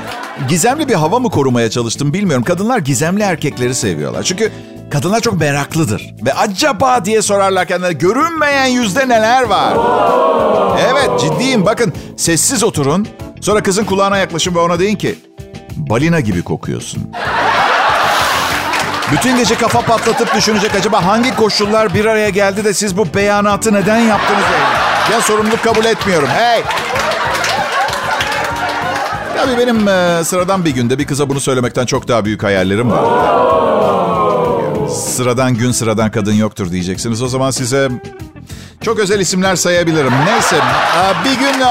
gizemli 0.49 0.89
bir 0.89 0.95
hava 0.95 1.19
mı 1.19 1.31
korumaya 1.31 1.71
çalıştım 1.71 2.13
bilmiyorum. 2.13 2.45
Kadınlar 2.45 2.79
gizemli 2.79 3.23
erkekleri 3.23 3.75
seviyorlar. 3.75 4.23
Çünkü 4.23 4.53
kadınlar 4.95 5.21
çok 5.21 5.41
meraklıdır. 5.41 6.15
Ve 6.27 6.35
acaba 6.35 7.05
diye 7.05 7.23
sorarlar 7.23 7.67
kendilerine 7.67 7.99
görünmeyen 7.99 8.67
yüzde 8.67 9.09
neler 9.09 9.43
var? 9.43 9.77
Evet 10.91 11.21
ciddiyim 11.21 11.67
bakın 11.67 11.93
sessiz 12.17 12.65
oturun. 12.65 13.09
Sonra 13.41 13.63
kızın 13.63 13.85
kulağına 13.85 14.17
yaklaşın 14.17 14.55
ve 14.55 14.59
ona 14.59 14.79
deyin 14.79 14.97
ki 14.97 15.19
balina 15.77 16.21
gibi 16.21 16.43
kokuyorsun. 16.43 17.11
Bütün 19.13 19.37
gece 19.37 19.55
kafa 19.55 19.81
patlatıp 19.81 20.35
düşünecek 20.35 20.75
acaba 20.75 21.05
hangi 21.05 21.37
koşullar 21.37 21.95
bir 21.95 22.05
araya 22.05 22.29
geldi 22.29 22.65
de 22.65 22.75
siz 22.75 22.97
bu 22.97 23.07
beyanatı 23.15 23.73
neden 23.73 23.99
yaptınız? 23.99 24.45
Ya 25.13 25.21
sorumluluk 25.21 25.65
kabul 25.65 25.85
etmiyorum. 25.85 26.29
Hey! 26.29 26.63
Tabii 29.37 29.59
benim 29.59 29.89
e, 29.89 30.25
sıradan 30.25 30.65
bir 30.65 30.71
günde 30.71 30.99
bir 30.99 31.07
kıza 31.07 31.29
bunu 31.29 31.41
söylemekten 31.41 31.87
çok 31.87 32.09
daha 32.09 32.25
büyük 32.25 32.43
hayallerim 32.43 32.91
var. 32.91 33.05
Sıradan 34.95 35.55
gün 35.55 35.73
sıradan 35.73 36.11
kadın 36.11 36.33
yoktur 36.33 36.71
diyeceksiniz. 36.71 37.23
O 37.23 37.29
zaman 37.29 37.51
size 37.51 37.89
çok 38.81 38.99
özel 38.99 39.21
isimler 39.21 39.57
sayabilirim. 39.57 40.13
Neyse 40.27 40.57
bir 41.25 41.39
gün... 41.39 41.55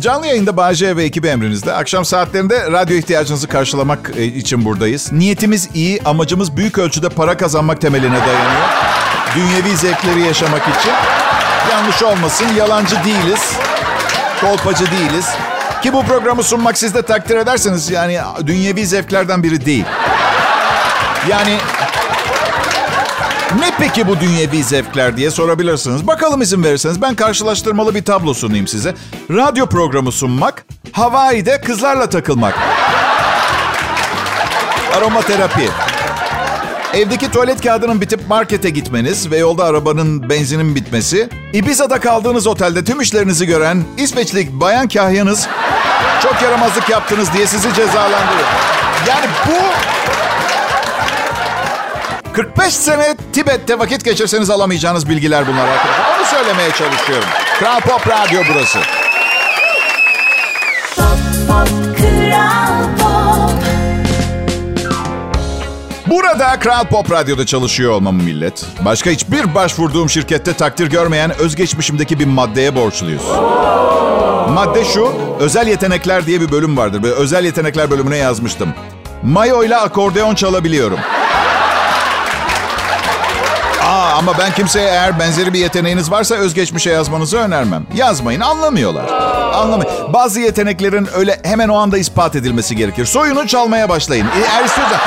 Canlı 0.00 0.26
yayında 0.26 0.56
Bağcay 0.56 0.96
ve 0.96 1.04
ekibi 1.04 1.26
emrinizde. 1.26 1.72
Akşam 1.72 2.04
saatlerinde 2.04 2.72
radyo 2.72 2.96
ihtiyacınızı 2.96 3.48
karşılamak 3.48 4.10
e, 4.16 4.24
için 4.24 4.64
buradayız. 4.64 5.12
Niyetimiz 5.12 5.68
iyi, 5.74 6.02
amacımız 6.04 6.56
büyük 6.56 6.78
ölçüde 6.78 7.08
para 7.08 7.36
kazanmak 7.36 7.80
temeline 7.80 8.18
dayanıyor. 8.26 8.68
Dünyevi 9.36 9.76
zevkleri 9.76 10.20
yaşamak 10.20 10.62
için. 10.62 10.92
Yanlış 11.70 12.02
olmasın, 12.02 12.46
yalancı 12.56 12.96
değiliz. 13.04 13.52
Kolpacı 14.40 14.84
değiliz. 14.90 15.26
Ki 15.82 15.92
bu 15.92 16.02
programı 16.02 16.42
sunmak 16.42 16.78
siz 16.78 16.94
de 16.94 17.02
takdir 17.02 17.36
ederseniz 17.36 17.90
yani 17.90 18.18
dünyevi 18.46 18.86
zevklerden 18.86 19.42
biri 19.42 19.66
değil. 19.66 19.84
Yani 21.28 21.58
ne 23.58 23.70
peki 23.78 24.08
bu 24.08 24.20
dünyevi 24.20 24.64
zevkler 24.64 25.16
diye 25.16 25.30
sorabilirsiniz. 25.30 26.06
Bakalım 26.06 26.42
izin 26.42 26.64
verirseniz 26.64 27.02
ben 27.02 27.14
karşılaştırmalı 27.14 27.94
bir 27.94 28.04
tablo 28.04 28.34
sunayım 28.34 28.66
size. 28.66 28.94
Radyo 29.30 29.66
programı 29.66 30.12
sunmak, 30.12 30.64
Hawaii'de 30.92 31.60
kızlarla 31.60 32.08
takılmak. 32.08 32.54
Aromaterapi. 34.96 35.68
Evdeki 36.94 37.30
tuvalet 37.30 37.60
kağıdının 37.60 38.00
bitip 38.00 38.28
markete 38.28 38.70
gitmeniz 38.70 39.30
ve 39.30 39.38
yolda 39.38 39.64
arabanın 39.64 40.30
benzinin 40.30 40.74
bitmesi. 40.74 41.28
Ibiza'da 41.52 42.00
kaldığınız 42.00 42.46
otelde 42.46 42.84
tüm 42.84 43.00
işlerinizi 43.00 43.46
gören 43.46 43.84
İsveçli 43.98 44.60
bayan 44.60 44.88
kahyanız 44.88 45.48
çok 46.22 46.42
yaramazlık 46.42 46.88
yaptınız 46.90 47.32
diye 47.32 47.46
sizi 47.46 47.74
cezalandırıyor. 47.74 48.48
Yani 49.08 49.26
bu 49.48 49.52
45 52.32 52.74
sene 52.74 53.16
Tibet'te 53.32 53.78
vakit 53.78 54.04
geçirseniz 54.04 54.50
alamayacağınız 54.50 55.08
bilgiler 55.08 55.46
bunlar 55.46 55.68
arkadaşlar. 55.68 56.18
Onu 56.18 56.26
söylemeye 56.26 56.70
çalışıyorum. 56.70 57.28
Kral 57.58 57.80
Pop 57.80 58.08
Radyo 58.08 58.42
burası. 58.54 58.78
Burada 66.10 66.58
Kral 66.58 66.84
Pop 66.84 67.10
Radyo'da 67.10 67.46
çalışıyor 67.46 67.92
olmam 67.92 68.14
millet. 68.14 68.66
Başka 68.80 69.10
hiçbir 69.10 69.54
başvurduğum 69.54 70.10
şirkette 70.10 70.52
takdir 70.52 70.86
görmeyen 70.90 71.38
özgeçmişimdeki 71.38 72.18
bir 72.18 72.26
maddeye 72.26 72.74
borçluyuz. 72.74 73.22
Madde 74.54 74.84
şu, 74.84 75.12
özel 75.40 75.66
yetenekler 75.66 76.26
diye 76.26 76.40
bir 76.40 76.52
bölüm 76.52 76.76
vardır. 76.76 77.02
Böyle 77.02 77.14
özel 77.14 77.44
yetenekler 77.44 77.90
bölümüne 77.90 78.16
yazmıştım. 78.16 78.68
Mayo 79.22 79.64
ile 79.64 79.76
akordeon 79.76 80.34
çalabiliyorum. 80.34 80.98
Aa, 83.82 84.12
ama 84.18 84.38
ben 84.38 84.52
kimseye 84.52 84.88
eğer 84.88 85.18
benzeri 85.18 85.52
bir 85.52 85.58
yeteneğiniz 85.58 86.10
varsa 86.10 86.34
özgeçmişe 86.34 86.90
yazmanızı 86.90 87.38
önermem. 87.38 87.86
Yazmayın, 87.94 88.40
anlamıyorlar. 88.40 89.08
Anlamayın. 89.54 89.92
Bazı 90.12 90.40
yeteneklerin 90.40 91.08
öyle 91.14 91.40
hemen 91.44 91.68
o 91.68 91.76
anda 91.76 91.98
ispat 91.98 92.36
edilmesi 92.36 92.76
gerekir. 92.76 93.06
Soyunu 93.06 93.46
çalmaya 93.46 93.88
başlayın. 93.88 94.26
E, 94.26 94.30
Eğer 94.52 94.64
istiyorsanız, 94.64 95.00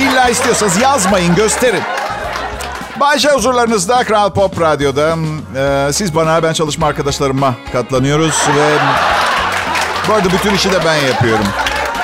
illa 0.00 0.28
istiyorsanız 0.28 0.80
yazmayın, 0.82 1.34
gösterin. 1.34 1.82
Bayşe 3.00 3.28
huzurlarınızda 3.28 4.04
Kral 4.04 4.30
Pop 4.30 4.60
Radyo'da. 4.60 5.16
Ee, 5.56 5.92
siz 5.92 6.14
bana, 6.14 6.42
ben 6.42 6.52
çalışma 6.52 6.86
arkadaşlarıma 6.86 7.54
katlanıyoruz 7.72 8.42
ve... 8.56 8.78
Bu 10.08 10.12
arada 10.14 10.28
bütün 10.32 10.54
işi 10.54 10.72
de 10.72 10.84
ben 10.84 10.94
yapıyorum. 10.94 11.44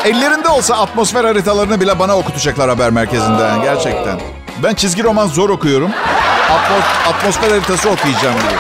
Ellerinde 0.05 0.49
olsa 0.49 0.77
atmosfer 0.77 1.25
haritalarını 1.25 1.81
bile 1.81 1.99
bana 1.99 2.17
okutacaklar 2.17 2.69
haber 2.69 2.91
merkezinden. 2.91 3.63
Gerçekten. 3.63 4.21
Ben 4.63 4.75
çizgi 4.75 5.05
roman 5.05 5.27
zor 5.27 5.51
okuyorum. 5.51 5.91
Atmos- 6.49 7.09
atmosfer 7.15 7.49
haritası 7.51 7.91
okuyacağım 7.91 8.35
diye. 8.35 8.59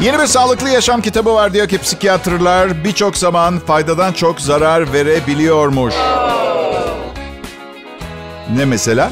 Yeni 0.00 0.18
bir 0.18 0.26
sağlıklı 0.26 0.70
yaşam 0.70 1.00
kitabı 1.02 1.34
var 1.34 1.52
diyor 1.52 1.68
ki 1.68 1.78
psikiyatrlar 1.78 2.84
birçok 2.84 3.16
zaman 3.16 3.58
faydadan 3.58 4.12
çok 4.12 4.40
zarar 4.40 4.92
verebiliyormuş. 4.92 5.94
Ne 8.54 8.64
mesela? 8.64 9.10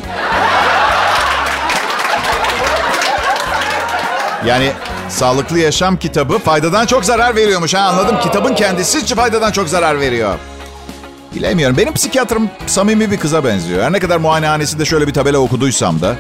Yani 4.47 4.73
sağlıklı 5.09 5.59
yaşam 5.59 5.97
kitabı 5.97 6.39
faydadan 6.39 6.87
çok 6.87 7.05
zarar 7.05 7.37
veriyormuş. 7.37 7.75
Ha 7.75 7.79
anladım. 7.81 8.17
Kitabın 8.23 8.55
kendisi 8.55 9.15
faydadan 9.15 9.53
çok 9.53 9.69
zarar 9.69 10.01
veriyor. 10.01 10.35
Bilemiyorum. 11.35 11.77
Benim 11.77 11.95
psikiyatrım 11.95 12.51
samimi 12.67 13.11
bir 13.11 13.17
kıza 13.19 13.45
benziyor. 13.45 13.83
Her 13.85 13.93
ne 13.93 13.99
kadar 13.99 14.17
muayenehanesinde 14.17 14.85
şöyle 14.85 15.07
bir 15.07 15.13
tabela 15.15 15.39
okuduysam 15.39 16.01
da. 16.01 16.15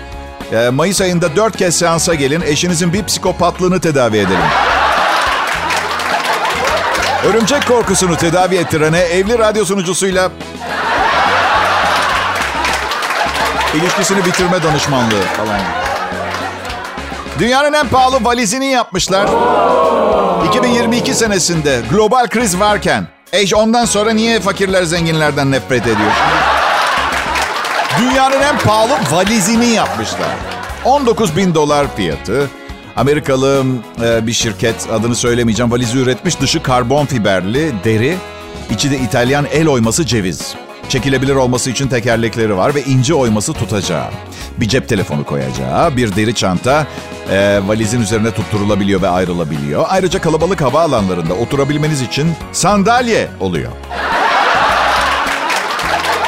e, 0.52 0.68
Mayıs 0.71 1.00
ayında 1.00 1.37
dört 1.37 1.56
kez 1.56 1.76
seansa 1.78 2.14
gelin. 2.14 2.40
Eşinizin 2.47 2.92
bir 2.92 3.04
psikopatlığını 3.04 3.80
tedavi 3.80 4.16
edelim. 4.16 4.38
Örümcek 7.25 7.68
korkusunu 7.68 8.16
tedavi 8.16 8.56
ettirene 8.56 8.99
evli 8.99 9.38
radyo 9.38 9.64
sunucusuyla 9.64 10.30
ilişkisini 13.75 14.25
bitirme 14.25 14.62
danışmanlığı 14.62 15.23
falan. 15.37 15.61
Dünyanın 17.38 17.73
en 17.73 17.88
pahalı 17.88 18.25
valizini 18.25 18.66
yapmışlar. 18.66 19.28
2022 20.49 21.14
senesinde 21.14 21.81
global 21.90 22.26
kriz 22.26 22.61
varken 22.61 23.07
eş 23.33 23.54
ondan 23.54 23.85
sonra 23.85 24.12
niye 24.12 24.40
fakirler 24.40 24.83
zenginlerden 24.83 25.50
nefret 25.50 25.83
ediyor? 25.83 26.12
Dünyanın 27.99 28.40
en 28.40 28.59
pahalı 28.59 28.93
valizini 29.12 29.66
yapmışlar. 29.66 30.31
19 30.85 31.37
bin 31.37 31.54
dolar 31.54 31.87
fiyatı. 31.97 32.50
Amerikalı 32.97 33.64
e, 34.02 34.26
bir 34.26 34.33
şirket 34.33 34.88
adını 34.93 35.14
söylemeyeceğim 35.14 35.73
valizi 35.73 35.99
üretmiş. 35.99 36.40
Dışı 36.40 36.62
karbon 36.62 37.07
fiberli 37.07 37.73
deri. 37.85 38.16
içi 38.71 38.90
de 38.90 38.99
İtalyan 38.99 39.47
el 39.52 39.69
oyması 39.69 40.07
ceviz. 40.07 40.54
Çekilebilir 40.88 41.35
olması 41.35 41.71
için 41.71 41.88
tekerlekleri 41.88 42.57
var 42.57 42.75
ve 42.75 42.83
ince 42.83 43.14
oyması 43.14 43.53
tutacağı. 43.53 44.07
Bir 44.61 44.69
cep 44.69 44.88
telefonu 44.88 45.25
koyacağı, 45.25 45.97
bir 45.97 46.17
deri 46.17 46.35
çanta 46.35 46.87
e, 47.31 47.61
valizin 47.67 48.00
üzerine 48.00 48.31
tutturulabiliyor 48.31 49.03
ve 49.03 49.09
ayrılabiliyor. 49.09 49.85
Ayrıca 49.88 50.21
kalabalık 50.21 50.62
havaalanlarında 50.62 51.35
oturabilmeniz 51.35 52.03
için 52.03 52.33
sandalye 52.53 53.29
oluyor. 53.41 53.73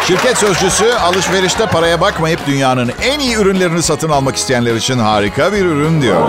Şirket 0.07 0.39
sözcüsü 0.39 0.93
alışverişte 0.93 1.67
paraya 1.67 2.01
bakmayıp 2.01 2.47
dünyanın 2.47 2.93
en 3.03 3.21
iyi 3.21 3.37
ürünlerini 3.37 3.83
satın 3.83 4.11
almak 4.11 4.37
isteyenler 4.37 4.75
için 4.75 4.99
harika 4.99 5.53
bir 5.53 5.65
ürün 5.65 6.03
diyor. 6.03 6.29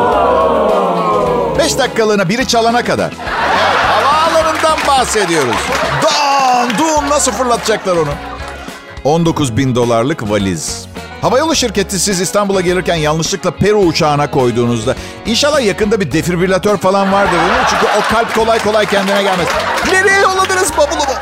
5 1.59 1.77
dakikalığına 1.77 2.29
biri 2.29 2.47
çalana 2.47 2.83
kadar. 2.83 3.11
Evet, 3.11 4.05
havaalanından 4.05 4.77
bahsediyoruz. 4.87 5.55
Don, 6.03 6.26
dum 6.77 7.09
nasıl 7.09 7.31
fırlatacaklar 7.31 7.95
onu? 7.95 8.11
19 9.03 9.57
bin 9.57 9.75
dolarlık 9.75 10.29
valiz. 10.29 10.87
Havayolu 11.21 11.55
şirketi 11.55 11.99
siz 11.99 12.21
İstanbul'a 12.21 12.61
gelirken 12.61 12.95
yanlışlıkla 12.95 13.51
Peru 13.51 13.77
uçağına 13.77 14.31
koyduğunuzda 14.31 14.95
inşallah 15.25 15.65
yakında 15.65 15.99
bir 15.99 16.11
defibrilatör 16.11 16.77
falan 16.77 17.11
vardır 17.11 17.31
değil 17.31 17.43
mi? 17.43 17.67
Çünkü 17.69 17.85
o 17.99 18.13
kalp 18.13 18.35
kolay 18.35 18.59
kolay 18.59 18.85
kendine 18.85 19.23
gelmez. 19.23 19.47
Nereye 19.91 20.19
yolladınız 20.19 20.77
bavulumu? 20.77 21.13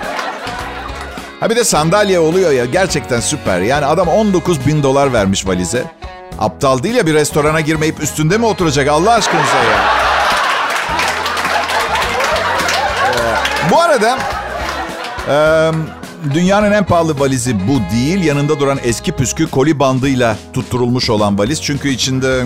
Ha 1.40 1.50
bir 1.50 1.56
de 1.56 1.64
sandalye 1.64 2.20
oluyor 2.20 2.52
ya 2.52 2.66
gerçekten 2.66 3.20
süper. 3.20 3.62
Yani 3.62 3.86
adam 3.86 4.08
19 4.08 4.66
bin 4.68 4.84
dolar 4.84 5.14
vermiş 5.14 5.48
valize. 5.48 5.84
Aptal 6.40 6.84
değil 6.84 6.96
ya 6.96 7.06
bir 7.08 7.14
restorana 7.14 7.62
girmeyip 7.62 8.00
üstünde 8.04 8.38
mi 8.38 8.46
oturacak 8.46 8.88
Allah 8.88 9.12
aşkınıza 9.14 9.58
ya. 9.58 9.80
Ee, 13.08 13.72
bu 13.72 13.82
arada 13.82 14.18
e, 15.30 15.72
dünyanın 16.34 16.72
en 16.72 16.86
pahalı 16.86 17.20
valizi 17.20 17.68
bu 17.68 17.96
değil. 17.96 18.24
Yanında 18.24 18.60
duran 18.60 18.80
eski 18.84 19.12
püskü 19.12 19.50
koli 19.50 19.80
bandıyla 19.80 20.38
tutturulmuş 20.54 21.10
olan 21.10 21.38
valiz. 21.38 21.62
Çünkü 21.64 21.90
içinde... 21.90 22.44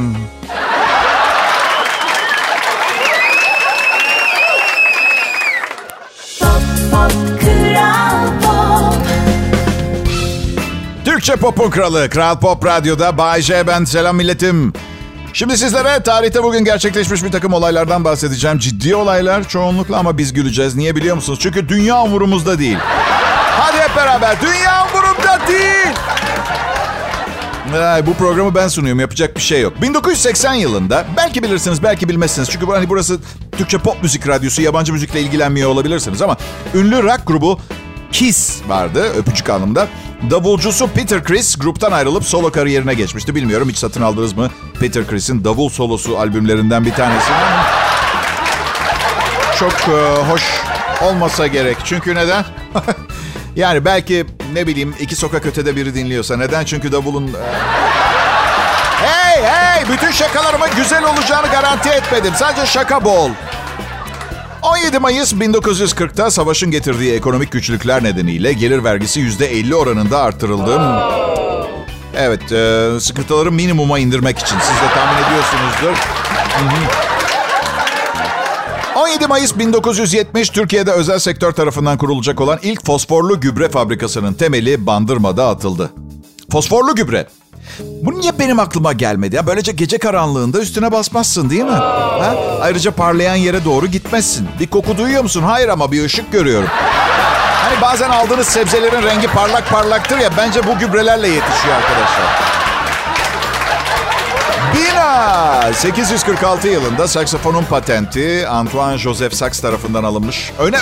Pop 6.40 6.62
pop 6.92 7.12
kral 7.42 8.28
pop 8.42 8.96
Türkçe 11.06 11.36
Pop'un 11.36 11.70
kralı 11.70 12.10
Kral 12.10 12.40
Pop 12.40 12.66
Radyo'da 12.66 13.18
Bay 13.18 13.42
J 13.42 13.68
ben 13.68 13.84
selam 13.84 14.16
milletim. 14.16 14.74
Şimdi 15.34 15.58
sizlere 15.58 16.04
tarihte 16.04 16.44
bugün 16.44 16.66
gerçekleşmiş 16.66 17.24
bir 17.24 17.32
takım 17.32 17.54
olaylardan 17.54 18.04
bahsedeceğim. 18.04 18.60
Ciddi 18.60 18.96
olaylar 18.96 19.48
çoğunlukla 19.48 19.98
ama 19.98 20.18
biz 20.18 20.34
güleceğiz. 20.34 20.76
Niye 20.76 20.96
biliyor 20.96 21.16
musunuz? 21.16 21.40
Çünkü 21.42 21.70
dünya 21.70 22.04
umurumuzda 22.04 22.60
değil. 22.60 22.78
Hadi 23.60 23.78
hep 23.78 23.96
beraber 23.96 24.42
dünya 24.42 24.88
umurumda 24.88 25.40
değil. 25.48 25.96
Ay, 27.84 28.06
bu 28.06 28.14
programı 28.14 28.56
ben 28.56 28.68
sunuyorum. 28.68 29.00
Yapacak 29.00 29.36
bir 29.36 29.42
şey 29.42 29.62
yok. 29.62 29.82
1980 29.82 30.54
yılında 30.54 31.06
belki 31.18 31.44
bilirsiniz 31.44 31.84
belki 31.84 32.10
bilmezsiniz. 32.10 32.50
Çünkü 32.50 32.66
hani 32.66 32.90
burası 32.90 33.20
Türkçe 33.58 33.78
pop 33.78 34.04
müzik 34.04 34.28
radyosu. 34.28 34.62
Yabancı 34.62 34.94
müzikle 34.94 35.22
ilgilenmiyor 35.22 35.70
olabilirsiniz 35.70 36.22
ama 36.22 36.38
ünlü 36.74 37.04
rock 37.04 37.22
grubu 37.28 37.60
Kiss 38.12 38.62
vardı 38.68 39.04
öpücük 39.18 39.50
anlamda. 39.50 39.88
Davulcusu 40.30 40.88
Peter 40.88 41.24
Criss 41.24 41.56
gruptan 41.56 41.92
ayrılıp 41.92 42.24
solo 42.26 42.52
kariyerine 42.52 42.94
geçmişti. 42.94 43.36
Bilmiyorum 43.36 43.70
hiç 43.70 43.78
satın 43.78 44.02
aldınız 44.02 44.34
mı? 44.34 44.50
Peter 44.80 45.08
Criss'in 45.10 45.44
davul 45.44 45.70
solosu 45.70 46.18
albümlerinden 46.20 46.86
bir 46.86 46.94
tanesi. 46.94 47.32
Çok 49.60 49.74
e, 49.74 50.22
hoş 50.32 50.44
olmasa 51.02 51.48
gerek. 51.48 51.78
Çünkü 51.86 52.16
neden? 52.16 52.46
yani 53.56 53.86
belki 53.86 54.26
ne 54.54 54.68
bileyim 54.68 54.96
iki 55.00 55.16
sokak 55.16 55.46
ötede 55.46 55.76
biri 55.76 55.96
dinliyorsa. 55.96 56.38
Neden? 56.38 56.66
Çünkü 56.66 56.92
davulun... 56.92 57.28
e, 57.28 57.32
Hey 59.06 59.44
hey! 59.44 59.84
Bütün 59.92 60.12
şakalarımın 60.12 60.70
güzel 60.76 61.04
olacağını 61.04 61.48
garanti 61.48 61.90
etmedim. 61.90 62.34
Sadece 62.36 62.66
şaka 62.66 63.04
bol. 63.06 63.30
17 64.62 65.00
Mayıs 65.00 65.34
1940'ta 65.34 66.32
savaşın 66.32 66.72
getirdiği 66.72 67.14
ekonomik 67.14 67.52
güçlükler 67.52 68.04
nedeniyle 68.04 68.54
gelir 68.54 68.84
vergisi 68.84 69.20
%50 69.20 69.76
oranında 69.76 70.20
artırıldı. 70.20 70.82
Evet, 72.18 72.52
e, 72.52 72.90
sıkıntıları 73.00 73.52
minimuma 73.52 74.00
indirmek 74.00 74.40
için. 74.40 74.56
Siz 74.60 74.76
de 74.76 74.94
tahmin 74.94 75.24
ediyorsunuzdur. 75.24 75.98
Hı 76.60 76.66
hı. 76.66 77.10
17 79.00 79.28
Mayıs 79.28 79.58
1970 79.58 80.50
Türkiye'de 80.50 80.92
özel 80.92 81.20
sektör 81.20 81.52
tarafından 81.52 81.98
kurulacak 81.98 82.42
olan 82.42 82.60
ilk 82.62 82.86
fosforlu 82.86 83.40
gübre 83.40 83.70
fabrikasının 83.70 84.34
temeli 84.34 84.86
Bandırma'da 84.86 85.48
atıldı. 85.48 85.92
Fosforlu 86.52 86.96
gübre. 86.96 87.28
Bu 87.80 88.20
niye 88.20 88.40
benim 88.40 88.60
aklıma 88.60 88.94
gelmedi? 88.94 89.36
Ya 89.36 89.48
böylece 89.48 89.72
gece 89.72 89.98
karanlığında 89.98 90.60
üstüne 90.60 90.92
basmazsın 90.92 91.50
değil 91.50 91.64
mi? 91.64 91.72
Ha? 91.72 92.36
Ayrıca 92.62 92.92
parlayan 92.92 93.36
yere 93.36 93.66
doğru 93.66 93.88
gitmezsin. 93.88 94.48
Bir 94.60 94.68
koku 94.68 94.98
duyuyor 94.98 95.24
musun? 95.24 95.44
Hayır 95.44 95.68
ama 95.70 95.92
bir 95.92 96.06
ışık 96.06 96.32
görüyorum. 96.32 96.70
Hani 97.64 97.82
bazen 97.82 98.10
aldığınız 98.10 98.48
sebzelerin 98.48 99.04
rengi 99.04 99.28
parlak 99.28 99.70
parlaktır 99.70 100.18
ya. 100.18 100.30
Bence 100.38 100.68
bu 100.68 100.80
gübrelerle 100.80 101.28
yetişiyor 101.28 101.76
arkadaşlar. 101.76 102.40
Bina! 104.76 105.74
846 105.74 106.68
yılında 106.68 107.08
saksafonun 107.08 107.64
patenti 107.64 108.48
Antoine 108.48 108.98
Joseph 108.98 109.34
Sax 109.34 109.60
tarafından 109.60 110.04
alınmış. 110.04 110.52
Öne 110.60 110.78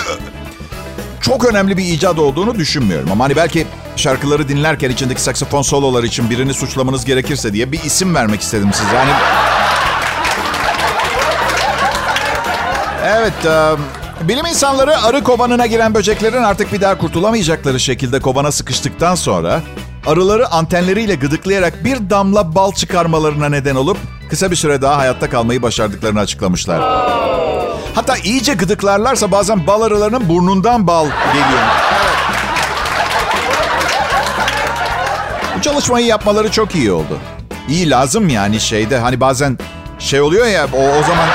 çok 1.20 1.44
önemli 1.44 1.76
bir 1.76 1.84
icat 1.84 2.18
olduğunu 2.18 2.54
düşünmüyorum. 2.54 3.12
Ama 3.12 3.24
hani 3.24 3.36
belki 3.36 3.66
şarkıları 3.96 4.48
dinlerken 4.48 4.90
içindeki 4.90 5.22
saksafon 5.22 5.62
soloları 5.62 6.06
için 6.06 6.30
birini 6.30 6.54
suçlamanız 6.54 7.04
gerekirse 7.04 7.52
diye 7.52 7.72
bir 7.72 7.82
isim 7.82 8.14
vermek 8.14 8.40
istedim 8.40 8.70
size. 8.72 8.96
Hani 8.96 9.10
Evet, 13.04 13.46
e, 13.46 14.28
bilim 14.28 14.46
insanları 14.46 15.02
arı 15.02 15.24
kovanına 15.24 15.66
giren 15.66 15.94
böceklerin 15.94 16.42
artık 16.42 16.72
bir 16.72 16.80
daha 16.80 16.98
kurtulamayacakları 16.98 17.80
şekilde 17.80 18.20
kovana 18.20 18.52
sıkıştıktan 18.52 19.14
sonra 19.14 19.60
arıları 20.06 20.48
antenleriyle 20.48 21.14
gıdıklayarak 21.14 21.84
bir 21.84 22.10
damla 22.10 22.54
bal 22.54 22.72
çıkarmalarına 22.72 23.48
neden 23.48 23.74
olup 23.74 23.96
kısa 24.30 24.50
bir 24.50 24.56
süre 24.56 24.82
daha 24.82 24.96
hayatta 24.96 25.30
kalmayı 25.30 25.62
başardıklarını 25.62 26.20
açıklamışlar. 26.20 26.80
Hatta 27.98 28.16
iyice 28.16 28.54
gıdıklarlarsa 28.54 29.30
bazen 29.30 29.66
bal 29.66 29.82
arılarının 29.82 30.28
burnundan 30.28 30.86
bal 30.86 31.06
geliyor. 31.32 31.62
Bu 35.56 35.62
çalışmayı 35.62 36.06
yapmaları 36.06 36.50
çok 36.50 36.74
iyi 36.74 36.92
oldu. 36.92 37.18
İyi 37.68 37.90
lazım 37.90 38.28
yani 38.28 38.60
şeyde 38.60 38.98
hani 38.98 39.20
bazen 39.20 39.58
şey 39.98 40.20
oluyor 40.20 40.46
ya 40.46 40.66
o, 40.72 40.98
o 40.98 41.02
zaman... 41.02 41.28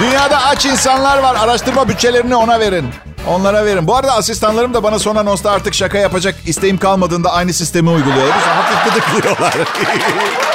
Dünyada 0.00 0.44
aç 0.44 0.66
insanlar 0.66 1.18
var. 1.18 1.36
Araştırma 1.40 1.88
bütçelerini 1.88 2.36
ona 2.36 2.60
verin. 2.60 2.86
Onlara 3.28 3.64
verin. 3.64 3.86
Bu 3.86 3.96
arada 3.96 4.12
asistanlarım 4.12 4.74
da 4.74 4.82
bana 4.82 4.98
son 4.98 5.16
anonsta 5.16 5.50
artık 5.50 5.74
şaka 5.74 5.98
yapacak 5.98 6.34
isteğim 6.46 6.78
kalmadığında 6.78 7.32
aynı 7.32 7.52
sistemi 7.52 7.90
uyguluyorlar. 7.90 8.36
Biz 8.38 8.44
hafif 8.44 8.94
gıdıklıyorlar. 8.94 9.54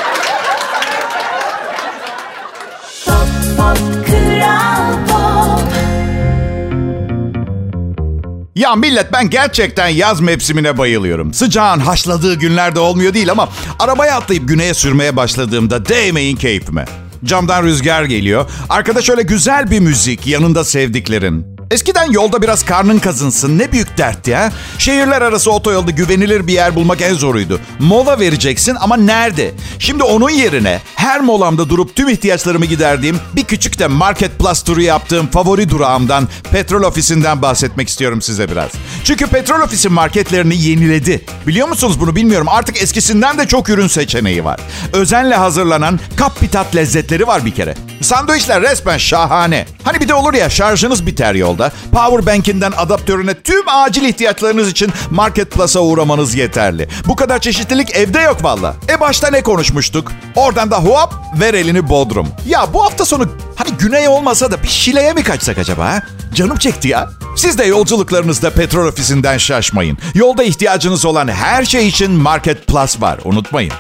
Ya 8.58 8.76
millet 8.76 9.14
ben 9.14 9.30
gerçekten 9.30 9.88
yaz 9.88 10.22
mevsimine 10.22 10.78
bayılıyorum. 10.78 11.34
Sıcağın 11.34 11.80
haşladığı 11.80 12.36
günlerde 12.36 12.80
olmuyor 12.80 13.14
değil 13.14 13.32
ama 13.32 13.50
arabaya 13.80 14.16
atlayıp 14.16 14.48
güneye 14.48 14.74
sürmeye 14.74 15.16
başladığımda 15.16 15.86
değmeyin 15.86 16.36
keyfime. 16.36 16.86
Camdan 17.26 17.64
rüzgar 17.64 18.04
geliyor. 18.04 18.50
Arkada 18.70 19.02
şöyle 19.02 19.22
güzel 19.22 19.72
bir 19.72 19.80
müzik, 19.80 20.28
yanında 20.28 20.64
sevdiklerin. 20.64 21.57
Eskiden 21.72 22.12
yolda 22.12 22.42
biraz 22.42 22.66
karnın 22.66 23.00
kazınsın 23.00 23.60
ne 23.60 23.72
büyük 23.72 23.98
dertti 23.98 24.32
ya. 24.32 24.52
Şehirler 24.78 25.22
arası 25.22 25.52
otoyolda 25.52 25.92
güvenilir 25.92 26.48
bir 26.48 26.54
yer 26.54 26.76
bulmak 26.76 27.02
en 27.02 27.14
zoruydu. 27.14 27.60
Mola 27.80 28.20
vereceksin 28.20 28.78
ama 28.80 28.98
nerede? 28.98 29.52
Şimdi 29.80 30.04
onun 30.04 30.30
yerine 30.30 30.82
her 30.96 31.22
molamda 31.22 31.70
durup 31.70 31.96
tüm 31.96 32.10
ihtiyaçlarımı 32.10 32.66
giderdiğim 32.66 33.20
bir 33.36 33.44
küçük 33.44 33.80
de 33.80 33.88
Market 33.88 34.40
Plus 34.40 34.64
turu 34.64 34.82
yaptığım 34.82 35.28
favori 35.28 35.70
durağımdan 35.70 36.28
Petrol 36.52 36.84
Ofisi'nden 36.84 37.42
bahsetmek 37.42 37.90
istiyorum 37.90 38.22
size 38.22 38.52
biraz. 38.52 38.72
Çünkü 39.04 39.28
Petrol 39.28 39.62
Ofisi 39.62 39.90
marketlerini 39.90 40.62
yeniledi. 40.62 41.26
Biliyor 41.48 41.68
musunuz 41.68 42.00
bunu 42.00 42.16
bilmiyorum. 42.16 42.48
Artık 42.50 42.82
eskisinden 42.82 43.38
de 43.38 43.48
çok 43.48 43.70
ürün 43.70 43.88
seçeneği 43.88 44.46
var. 44.46 44.60
Özenle 44.94 45.36
hazırlanan 45.36 46.00
kapitat 46.16 46.76
lezzetleri 46.76 47.28
var 47.28 47.46
bir 47.46 47.52
kere. 47.52 47.76
Sandviçler 48.02 48.62
resmen 48.62 48.98
şahane. 48.98 49.66
Hani 49.84 50.00
bir 50.00 50.08
de 50.08 50.14
olur 50.14 50.34
ya 50.34 50.50
şarjınız 50.50 51.08
biter 51.08 51.36
yolda. 51.58 51.72
Powerbank'inden 51.92 52.72
adaptörüne 52.78 53.34
tüm 53.34 53.64
acil 53.68 54.04
ihtiyaçlarınız 54.04 54.70
için 54.70 54.92
Market 55.12 55.52
Plus'a 55.52 55.80
uğramanız 55.80 56.36
yeterli. 56.36 56.88
Bu 57.08 57.16
kadar 57.16 57.40
çeşitlilik 57.40 57.96
evde 57.96 58.20
yok 58.20 58.44
valla. 58.44 58.76
E 58.90 59.00
başta 59.00 59.30
ne 59.30 59.42
konuşmuştuk? 59.44 60.12
Oradan 60.36 60.72
da 60.72 60.78
hop 60.78 61.14
ver 61.40 61.54
elini 61.54 61.90
Bodrum. 61.90 62.28
Ya 62.48 62.74
bu 62.74 62.84
hafta 62.84 63.06
sonu 63.06 63.30
hani 63.56 63.70
güney 63.80 64.08
olmasa 64.08 64.52
da 64.52 64.64
bir 64.64 64.68
Şile'ye 64.68 65.14
mi 65.14 65.24
kaçsak 65.24 65.58
acaba 65.58 65.86
ha? 65.86 66.02
Canım 66.34 66.58
çekti 66.58 66.88
ya. 66.88 67.10
Siz 67.36 67.58
de 67.58 67.66
yolculuklarınızda 67.66 68.50
petrol 68.50 68.88
ofisinden 68.88 69.38
şaşmayın. 69.38 69.98
Yolda 70.16 70.44
ihtiyacınız 70.44 71.06
olan 71.06 71.28
her 71.28 71.66
şey 71.66 71.88
için 71.88 72.12
Market 72.12 72.68
Plus 72.68 73.02
var. 73.02 73.20
Unutmayın. 73.26 73.74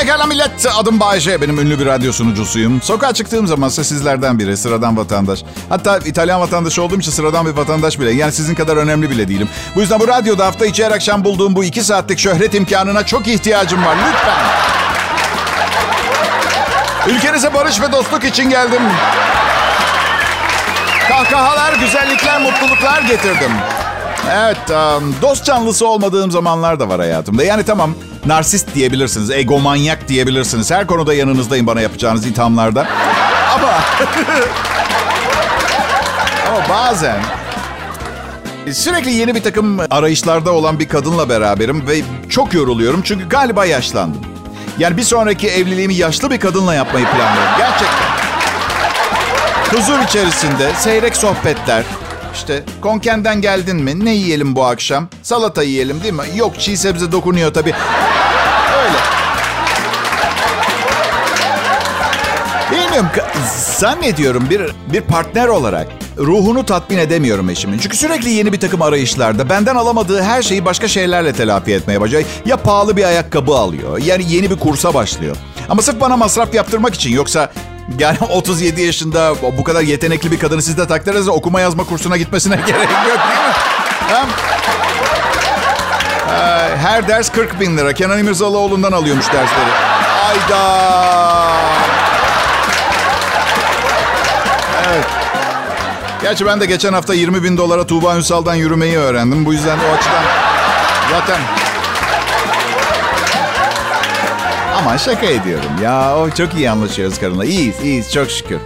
Pekala 0.00 0.26
millet. 0.26 0.66
Adım 0.76 1.00
Bayece. 1.00 1.40
Benim 1.40 1.58
ünlü 1.58 1.78
bir 1.78 1.86
radyo 1.86 2.12
sunucusuyum. 2.12 2.82
Sokağa 2.82 3.14
çıktığım 3.14 3.46
zaman 3.46 3.68
ise 3.68 3.84
sizlerden 3.84 4.38
biri. 4.38 4.56
Sıradan 4.56 4.96
vatandaş. 4.96 5.44
Hatta 5.68 5.98
İtalyan 5.98 6.40
vatandaşı 6.40 6.82
olduğum 6.82 6.98
için 6.98 7.10
sıradan 7.10 7.46
bir 7.46 7.50
vatandaş 7.50 8.00
bile. 8.00 8.12
Yani 8.12 8.32
sizin 8.32 8.54
kadar 8.54 8.76
önemli 8.76 9.10
bile 9.10 9.28
değilim. 9.28 9.48
Bu 9.74 9.80
yüzden 9.80 10.00
bu 10.00 10.08
radyoda 10.08 10.46
hafta 10.46 10.66
içi 10.66 10.84
her 10.84 10.90
akşam 10.90 11.24
bulduğum 11.24 11.56
bu 11.56 11.64
iki 11.64 11.84
saatlik 11.84 12.18
şöhret 12.18 12.54
imkanına 12.54 13.06
çok 13.06 13.28
ihtiyacım 13.28 13.84
var. 13.84 13.96
Lütfen. 13.96 14.38
Ülkenize 17.16 17.54
barış 17.54 17.80
ve 17.80 17.92
dostluk 17.92 18.24
için 18.24 18.50
geldim. 18.50 18.82
Kahkahalar, 21.08 21.74
güzellikler, 21.74 22.40
mutluluklar 22.40 23.02
getirdim. 23.02 23.52
Evet, 24.32 24.58
dost 25.22 25.44
canlısı 25.44 25.86
olmadığım 25.88 26.30
zamanlar 26.30 26.80
da 26.80 26.88
var 26.88 27.00
hayatımda. 27.00 27.44
Yani 27.44 27.62
tamam, 27.62 27.94
narsist 28.26 28.74
diyebilirsiniz, 28.74 29.30
egomanyak 29.30 30.08
diyebilirsiniz. 30.08 30.70
Her 30.70 30.86
konuda 30.86 31.14
yanınızdayım 31.14 31.66
bana 31.66 31.80
yapacağınız 31.80 32.26
ithamlarda. 32.26 32.86
Ama... 33.54 33.68
Ama 36.48 36.68
bazen... 36.68 37.16
Sürekli 38.72 39.12
yeni 39.12 39.34
bir 39.34 39.42
takım 39.42 39.80
arayışlarda 39.90 40.52
olan 40.52 40.78
bir 40.78 40.88
kadınla 40.88 41.28
beraberim 41.28 41.86
ve 41.88 42.00
çok 42.28 42.54
yoruluyorum 42.54 43.02
çünkü 43.04 43.28
galiba 43.28 43.64
yaşlandım. 43.64 44.20
Yani 44.78 44.96
bir 44.96 45.02
sonraki 45.02 45.48
evliliğimi 45.48 45.94
yaşlı 45.94 46.30
bir 46.30 46.40
kadınla 46.40 46.74
yapmayı 46.74 47.06
planlıyorum. 47.06 47.52
Gerçekten. 47.58 48.12
Huzur 49.76 50.04
içerisinde 50.08 50.72
seyrek 50.78 51.16
sohbetler. 51.16 51.84
İşte 52.34 52.62
konkenden 52.80 53.40
geldin 53.40 53.76
mi? 53.76 54.04
Ne 54.04 54.14
yiyelim 54.14 54.56
bu 54.56 54.64
akşam? 54.64 55.08
Salata 55.22 55.62
yiyelim 55.62 56.02
değil 56.02 56.14
mi? 56.14 56.22
Yok 56.36 56.60
çiğ 56.60 56.76
sebze 56.76 57.12
dokunuyor 57.12 57.54
tabii. 57.54 57.74
Bilmiyorum. 62.92 63.10
Zannediyorum 63.78 64.46
bir 64.50 64.62
bir 64.92 65.00
partner 65.00 65.48
olarak 65.48 65.86
ruhunu 66.18 66.66
tatmin 66.66 66.98
edemiyorum 66.98 67.50
eşimin. 67.50 67.78
Çünkü 67.78 67.96
sürekli 67.96 68.30
yeni 68.30 68.52
bir 68.52 68.60
takım 68.60 68.82
arayışlarda 68.82 69.48
benden 69.48 69.76
alamadığı 69.76 70.22
her 70.22 70.42
şeyi 70.42 70.64
başka 70.64 70.88
şeylerle 70.88 71.32
telafi 71.32 71.72
etmeye 71.72 72.00
başlıyor. 72.00 72.22
Ya 72.46 72.56
pahalı 72.56 72.96
bir 72.96 73.04
ayakkabı 73.04 73.54
alıyor. 73.54 73.98
Yani 73.98 74.24
yeni 74.32 74.50
bir 74.50 74.56
kursa 74.58 74.94
başlıyor. 74.94 75.36
Ama 75.68 75.82
sırf 75.82 76.00
bana 76.00 76.16
masraf 76.16 76.54
yaptırmak 76.54 76.94
için. 76.94 77.10
Yoksa 77.12 77.52
yani 77.98 78.18
37 78.30 78.82
yaşında 78.82 79.34
bu 79.58 79.64
kadar 79.64 79.82
yetenekli 79.82 80.30
bir 80.30 80.38
kadını 80.38 80.62
siz 80.62 80.78
de 80.78 80.86
takdir 80.86 81.10
ederseniz 81.12 81.28
okuma 81.28 81.60
yazma 81.60 81.84
kursuna 81.84 82.16
gitmesine 82.16 82.56
gerek 82.66 82.90
yok 82.90 83.18
değil 83.28 83.46
mi? 83.48 83.54
Hem 84.08 84.26
Ee, 86.32 86.76
her 86.76 87.08
ders 87.08 87.32
40 87.32 87.60
bin 87.60 87.78
lira. 87.78 87.92
Kenan 87.92 88.18
İmirzalıoğlu'ndan 88.18 88.92
alıyormuş 88.92 89.26
dersleri. 89.26 89.70
Ayda. 90.28 90.82
Evet. 94.94 95.06
Gerçi 96.22 96.46
ben 96.46 96.60
de 96.60 96.66
geçen 96.66 96.92
hafta 96.92 97.14
20 97.14 97.42
bin 97.42 97.56
dolara 97.56 97.86
Tuğba 97.86 98.16
Ünsal'dan 98.16 98.54
yürümeyi 98.54 98.98
öğrendim. 98.98 99.46
Bu 99.46 99.52
yüzden 99.52 99.78
o 99.78 99.96
açıdan 99.96 100.24
zaten... 101.10 101.40
Ama 104.78 104.98
şaka 104.98 105.26
ediyorum 105.26 105.70
ya. 105.82 106.16
O 106.16 106.30
çok 106.30 106.54
iyi 106.54 106.70
anlaşıyoruz 106.70 107.18
karınla. 107.18 107.44
İyiyiz, 107.44 107.74
iyiyiz 107.82 108.12
çok 108.12 108.30
şükür. 108.30 108.58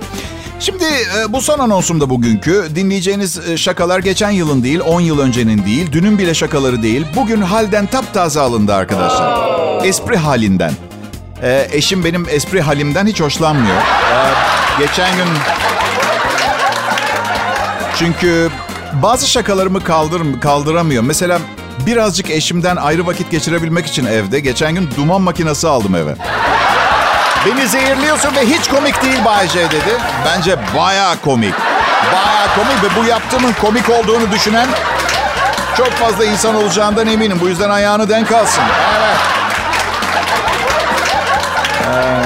Şimdi 0.60 0.84
e, 0.84 1.32
bu 1.32 1.40
son 1.40 1.58
anonsumda 1.58 2.10
bugünkü 2.10 2.68
dinleyeceğiniz 2.74 3.48
e, 3.48 3.56
şakalar 3.56 3.98
geçen 3.98 4.30
yılın 4.30 4.62
değil, 4.64 4.80
10 4.80 5.00
yıl 5.00 5.18
öncenin 5.18 5.66
değil, 5.66 5.92
dünün 5.92 6.18
bile 6.18 6.34
şakaları 6.34 6.82
değil. 6.82 7.06
Bugün 7.16 7.40
halden 7.40 7.86
taptaze 7.86 8.40
alındı 8.40 8.74
arkadaşlar. 8.74 9.84
Espri 9.84 10.16
halinden. 10.16 10.72
E, 11.42 11.68
eşim 11.72 12.04
benim 12.04 12.26
espri 12.30 12.60
halimden 12.60 13.06
hiç 13.06 13.20
hoşlanmıyor. 13.20 13.76
E, 13.76 14.16
geçen 14.78 15.16
gün 15.16 15.26
çünkü 17.98 18.50
bazı 18.92 19.28
şakalarımı 19.30 19.84
kaldır, 19.84 20.22
kaldıramıyor. 20.40 21.02
Mesela 21.02 21.38
birazcık 21.86 22.30
eşimden 22.30 22.76
ayrı 22.76 23.06
vakit 23.06 23.30
geçirebilmek 23.30 23.86
için 23.86 24.06
evde 24.06 24.40
geçen 24.40 24.74
gün 24.74 24.90
duman 24.96 25.20
makinesi 25.20 25.68
aldım 25.68 25.94
eve. 25.94 26.14
Beni 27.46 27.68
zehirliyorsun 27.68 28.36
ve 28.36 28.46
hiç 28.46 28.68
komik 28.68 29.02
değil 29.02 29.24
Bayce 29.24 29.70
dedi. 29.70 30.00
Bence 30.26 30.58
baya 30.76 31.14
komik. 31.24 31.54
Baya 32.12 32.54
komik 32.56 32.82
ve 32.82 33.00
bu 33.00 33.06
yaptığımın 33.08 33.52
komik 33.52 33.90
olduğunu 33.90 34.32
düşünen 34.32 34.68
çok 35.76 35.90
fazla 35.90 36.24
insan 36.24 36.54
olacağından 36.54 37.06
eminim. 37.06 37.38
Bu 37.40 37.48
yüzden 37.48 37.70
ayağını 37.70 38.08
denk 38.08 38.32
alsın. 38.32 38.62
Evet. 38.98 39.16
Ee, 41.86 42.25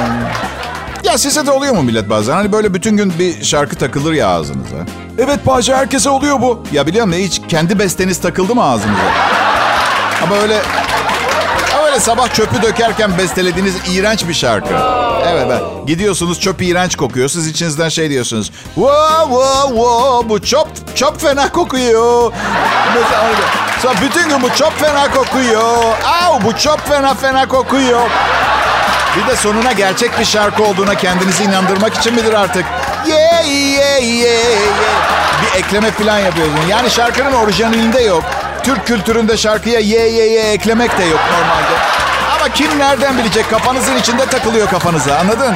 ya 1.10 1.18
size 1.18 1.46
de 1.46 1.50
oluyor 1.50 1.74
mu 1.74 1.82
millet 1.82 2.10
bazen? 2.10 2.32
Hani 2.34 2.52
böyle 2.52 2.74
bütün 2.74 2.96
gün 2.96 3.12
bir 3.18 3.44
şarkı 3.44 3.76
takılır 3.76 4.12
ya 4.12 4.28
ağzınıza. 4.28 4.76
Evet 5.18 5.46
Bahçe 5.46 5.74
herkese 5.76 6.10
oluyor 6.10 6.40
bu. 6.40 6.64
Ya 6.72 6.86
biliyorum 6.86 7.12
da 7.12 7.16
hiç 7.16 7.40
kendi 7.48 7.78
besteniz 7.78 8.20
takıldı 8.20 8.54
mı 8.54 8.64
ağzınıza? 8.64 9.02
Ama 10.22 10.36
öyle 10.36 10.62
ama 11.76 11.86
öyle 11.86 12.00
sabah 12.00 12.34
çöpü 12.34 12.62
dökerken 12.62 13.18
bestelediğiniz 13.18 13.74
iğrenç 13.90 14.28
bir 14.28 14.34
şarkı. 14.34 14.74
Evet 15.28 15.46
ben 15.50 15.86
gidiyorsunuz 15.86 16.40
çöp 16.40 16.62
iğrenç 16.62 16.96
kokuyor. 16.96 17.28
Siz 17.28 17.46
içinizden 17.46 17.88
şey 17.88 18.10
diyorsunuz. 18.10 18.50
Wow 18.74 19.24
wow 19.28 19.68
wow 19.68 20.28
bu 20.28 20.40
çöp 20.42 20.96
çöp 20.96 21.20
fena 21.20 21.52
kokuyor. 21.52 22.32
Mesela 22.94 23.24
öyle. 23.28 23.40
Sonra 23.82 23.94
bütün 24.02 24.28
gün 24.28 24.42
bu 24.42 24.48
çöp 24.48 24.72
fena 24.78 25.10
kokuyor. 25.10 25.74
Au 26.22 26.42
bu 26.44 26.52
çöp 26.56 26.88
fena 26.88 27.14
fena 27.14 27.48
kokuyor. 27.48 28.00
Bir 29.16 29.26
de 29.32 29.36
sonuna 29.36 29.72
gerçek 29.72 30.18
bir 30.18 30.24
şarkı 30.24 30.62
olduğuna 30.64 30.94
kendinizi 30.94 31.44
inandırmak 31.44 31.94
için 31.94 32.14
midir 32.14 32.32
artık? 32.32 32.64
Yeah 33.06 33.44
yeah 33.48 34.02
yeah 34.02 34.02
yeah. 34.02 34.60
Bir 35.42 35.58
ekleme 35.58 35.90
falan 35.90 36.18
yapıyorsun. 36.18 36.58
Yani 36.68 36.90
şarkının 36.90 37.32
orijinalinde 37.32 38.00
yok. 38.00 38.24
Türk 38.62 38.86
kültüründe 38.86 39.36
şarkıya 39.36 39.80
ye 39.80 40.08
ye 40.08 40.26
ye 40.30 40.52
eklemek 40.52 40.98
de 40.98 41.04
yok 41.04 41.20
normalde. 41.32 41.74
Ama 42.36 42.48
kim 42.54 42.78
nereden 42.78 43.18
bilecek 43.18 43.50
kafanızın 43.50 43.96
içinde 43.96 44.26
takılıyor 44.26 44.68
kafanıza 44.68 45.18
anladın? 45.18 45.54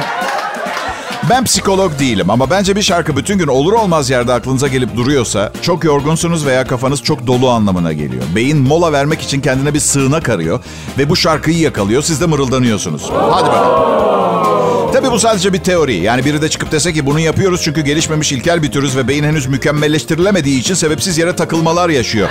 Ben 1.29 1.43
psikolog 1.43 1.99
değilim 1.99 2.29
ama 2.29 2.49
bence 2.49 2.75
bir 2.75 2.81
şarkı 2.81 3.17
bütün 3.17 3.37
gün 3.37 3.47
olur 3.47 3.73
olmaz 3.73 4.09
yerde 4.09 4.33
aklınıza 4.33 4.67
gelip 4.67 4.95
duruyorsa 4.95 5.51
çok 5.61 5.83
yorgunsunuz 5.83 6.45
veya 6.45 6.67
kafanız 6.67 7.03
çok 7.03 7.27
dolu 7.27 7.49
anlamına 7.49 7.93
geliyor. 7.93 8.23
Beyin 8.35 8.57
mola 8.57 8.91
vermek 8.91 9.21
için 9.21 9.41
kendine 9.41 9.73
bir 9.73 9.79
sığınak 9.79 10.29
arıyor 10.29 10.59
ve 10.97 11.09
bu 11.09 11.15
şarkıyı 11.15 11.57
yakalıyor. 11.57 12.01
Siz 12.01 12.21
de 12.21 12.25
mırıldanıyorsunuz. 12.25 13.03
Hadi 13.11 13.47
bakalım. 13.49 14.91
Tabii 14.93 15.11
bu 15.11 15.19
sadece 15.19 15.53
bir 15.53 15.59
teori. 15.59 15.95
Yani 15.95 16.25
biri 16.25 16.41
de 16.41 16.49
çıkıp 16.49 16.71
dese 16.71 16.93
ki 16.93 17.05
bunu 17.05 17.19
yapıyoruz 17.19 17.61
çünkü 17.63 17.81
gelişmemiş 17.81 18.31
ilkel 18.31 18.63
bir 18.63 18.71
türüz 18.71 18.97
ve 18.97 19.07
beyin 19.07 19.23
henüz 19.23 19.47
mükemmelleştirilemediği 19.47 20.59
için 20.59 20.73
sebepsiz 20.73 21.17
yere 21.17 21.35
takılmalar 21.35 21.89
yaşıyor. 21.89 22.29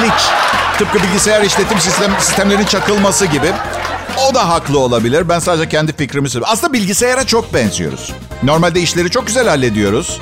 Glitch. 0.00 0.24
Tıpkı 0.78 0.98
bilgisayar 1.02 1.42
işletim 1.42 1.78
sistem, 1.80 2.10
sistemlerinin 2.20 2.66
çakılması 2.66 3.26
gibi. 3.26 3.52
O 4.30 4.34
da 4.34 4.48
haklı 4.48 4.78
olabilir. 4.78 5.28
Ben 5.28 5.38
sadece 5.38 5.68
kendi 5.68 5.92
fikrimi 5.92 6.28
söylüyorum. 6.28 6.52
Aslında 6.52 6.72
bilgisayara 6.72 7.26
çok 7.26 7.54
benziyoruz. 7.54 8.12
Normalde 8.42 8.80
işleri 8.80 9.10
çok 9.10 9.26
güzel 9.26 9.48
hallediyoruz. 9.48 10.20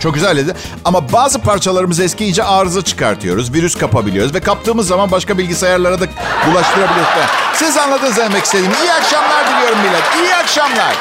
Çok 0.00 0.14
güzel 0.14 0.28
hallediyoruz. 0.28 0.62
Ama 0.84 1.12
bazı 1.12 1.38
parçalarımız 1.38 2.00
eskiyince 2.00 2.44
arıza 2.44 2.82
çıkartıyoruz. 2.82 3.54
Virüs 3.54 3.74
kapabiliyoruz. 3.74 4.34
Ve 4.34 4.40
kaptığımız 4.40 4.86
zaman 4.86 5.10
başka 5.10 5.38
bilgisayarlara 5.38 6.00
da 6.00 6.06
bulaştırabiliyoruz. 6.50 7.12
Siz 7.54 7.76
anladınız 7.76 8.16
demek 8.16 8.44
istediğimi. 8.44 8.74
İyi 8.82 8.92
akşamlar 8.92 9.46
diliyorum 9.46 9.78
millet. 9.78 10.02
İyi 10.22 10.34
akşamlar. 10.34 10.94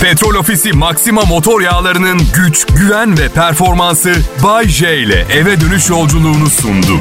Petrol 0.00 0.34
Ofisi 0.34 0.72
Maxima 0.72 1.22
motor 1.22 1.60
yağlarının 1.60 2.20
güç, 2.34 2.66
güven 2.66 3.18
ve 3.18 3.28
performansı 3.28 4.12
Bay 4.44 4.68
J 4.68 4.98
ile 4.98 5.26
eve 5.32 5.60
dönüş 5.60 5.90
yolculuğunu 5.90 6.50
sundu. 6.50 7.00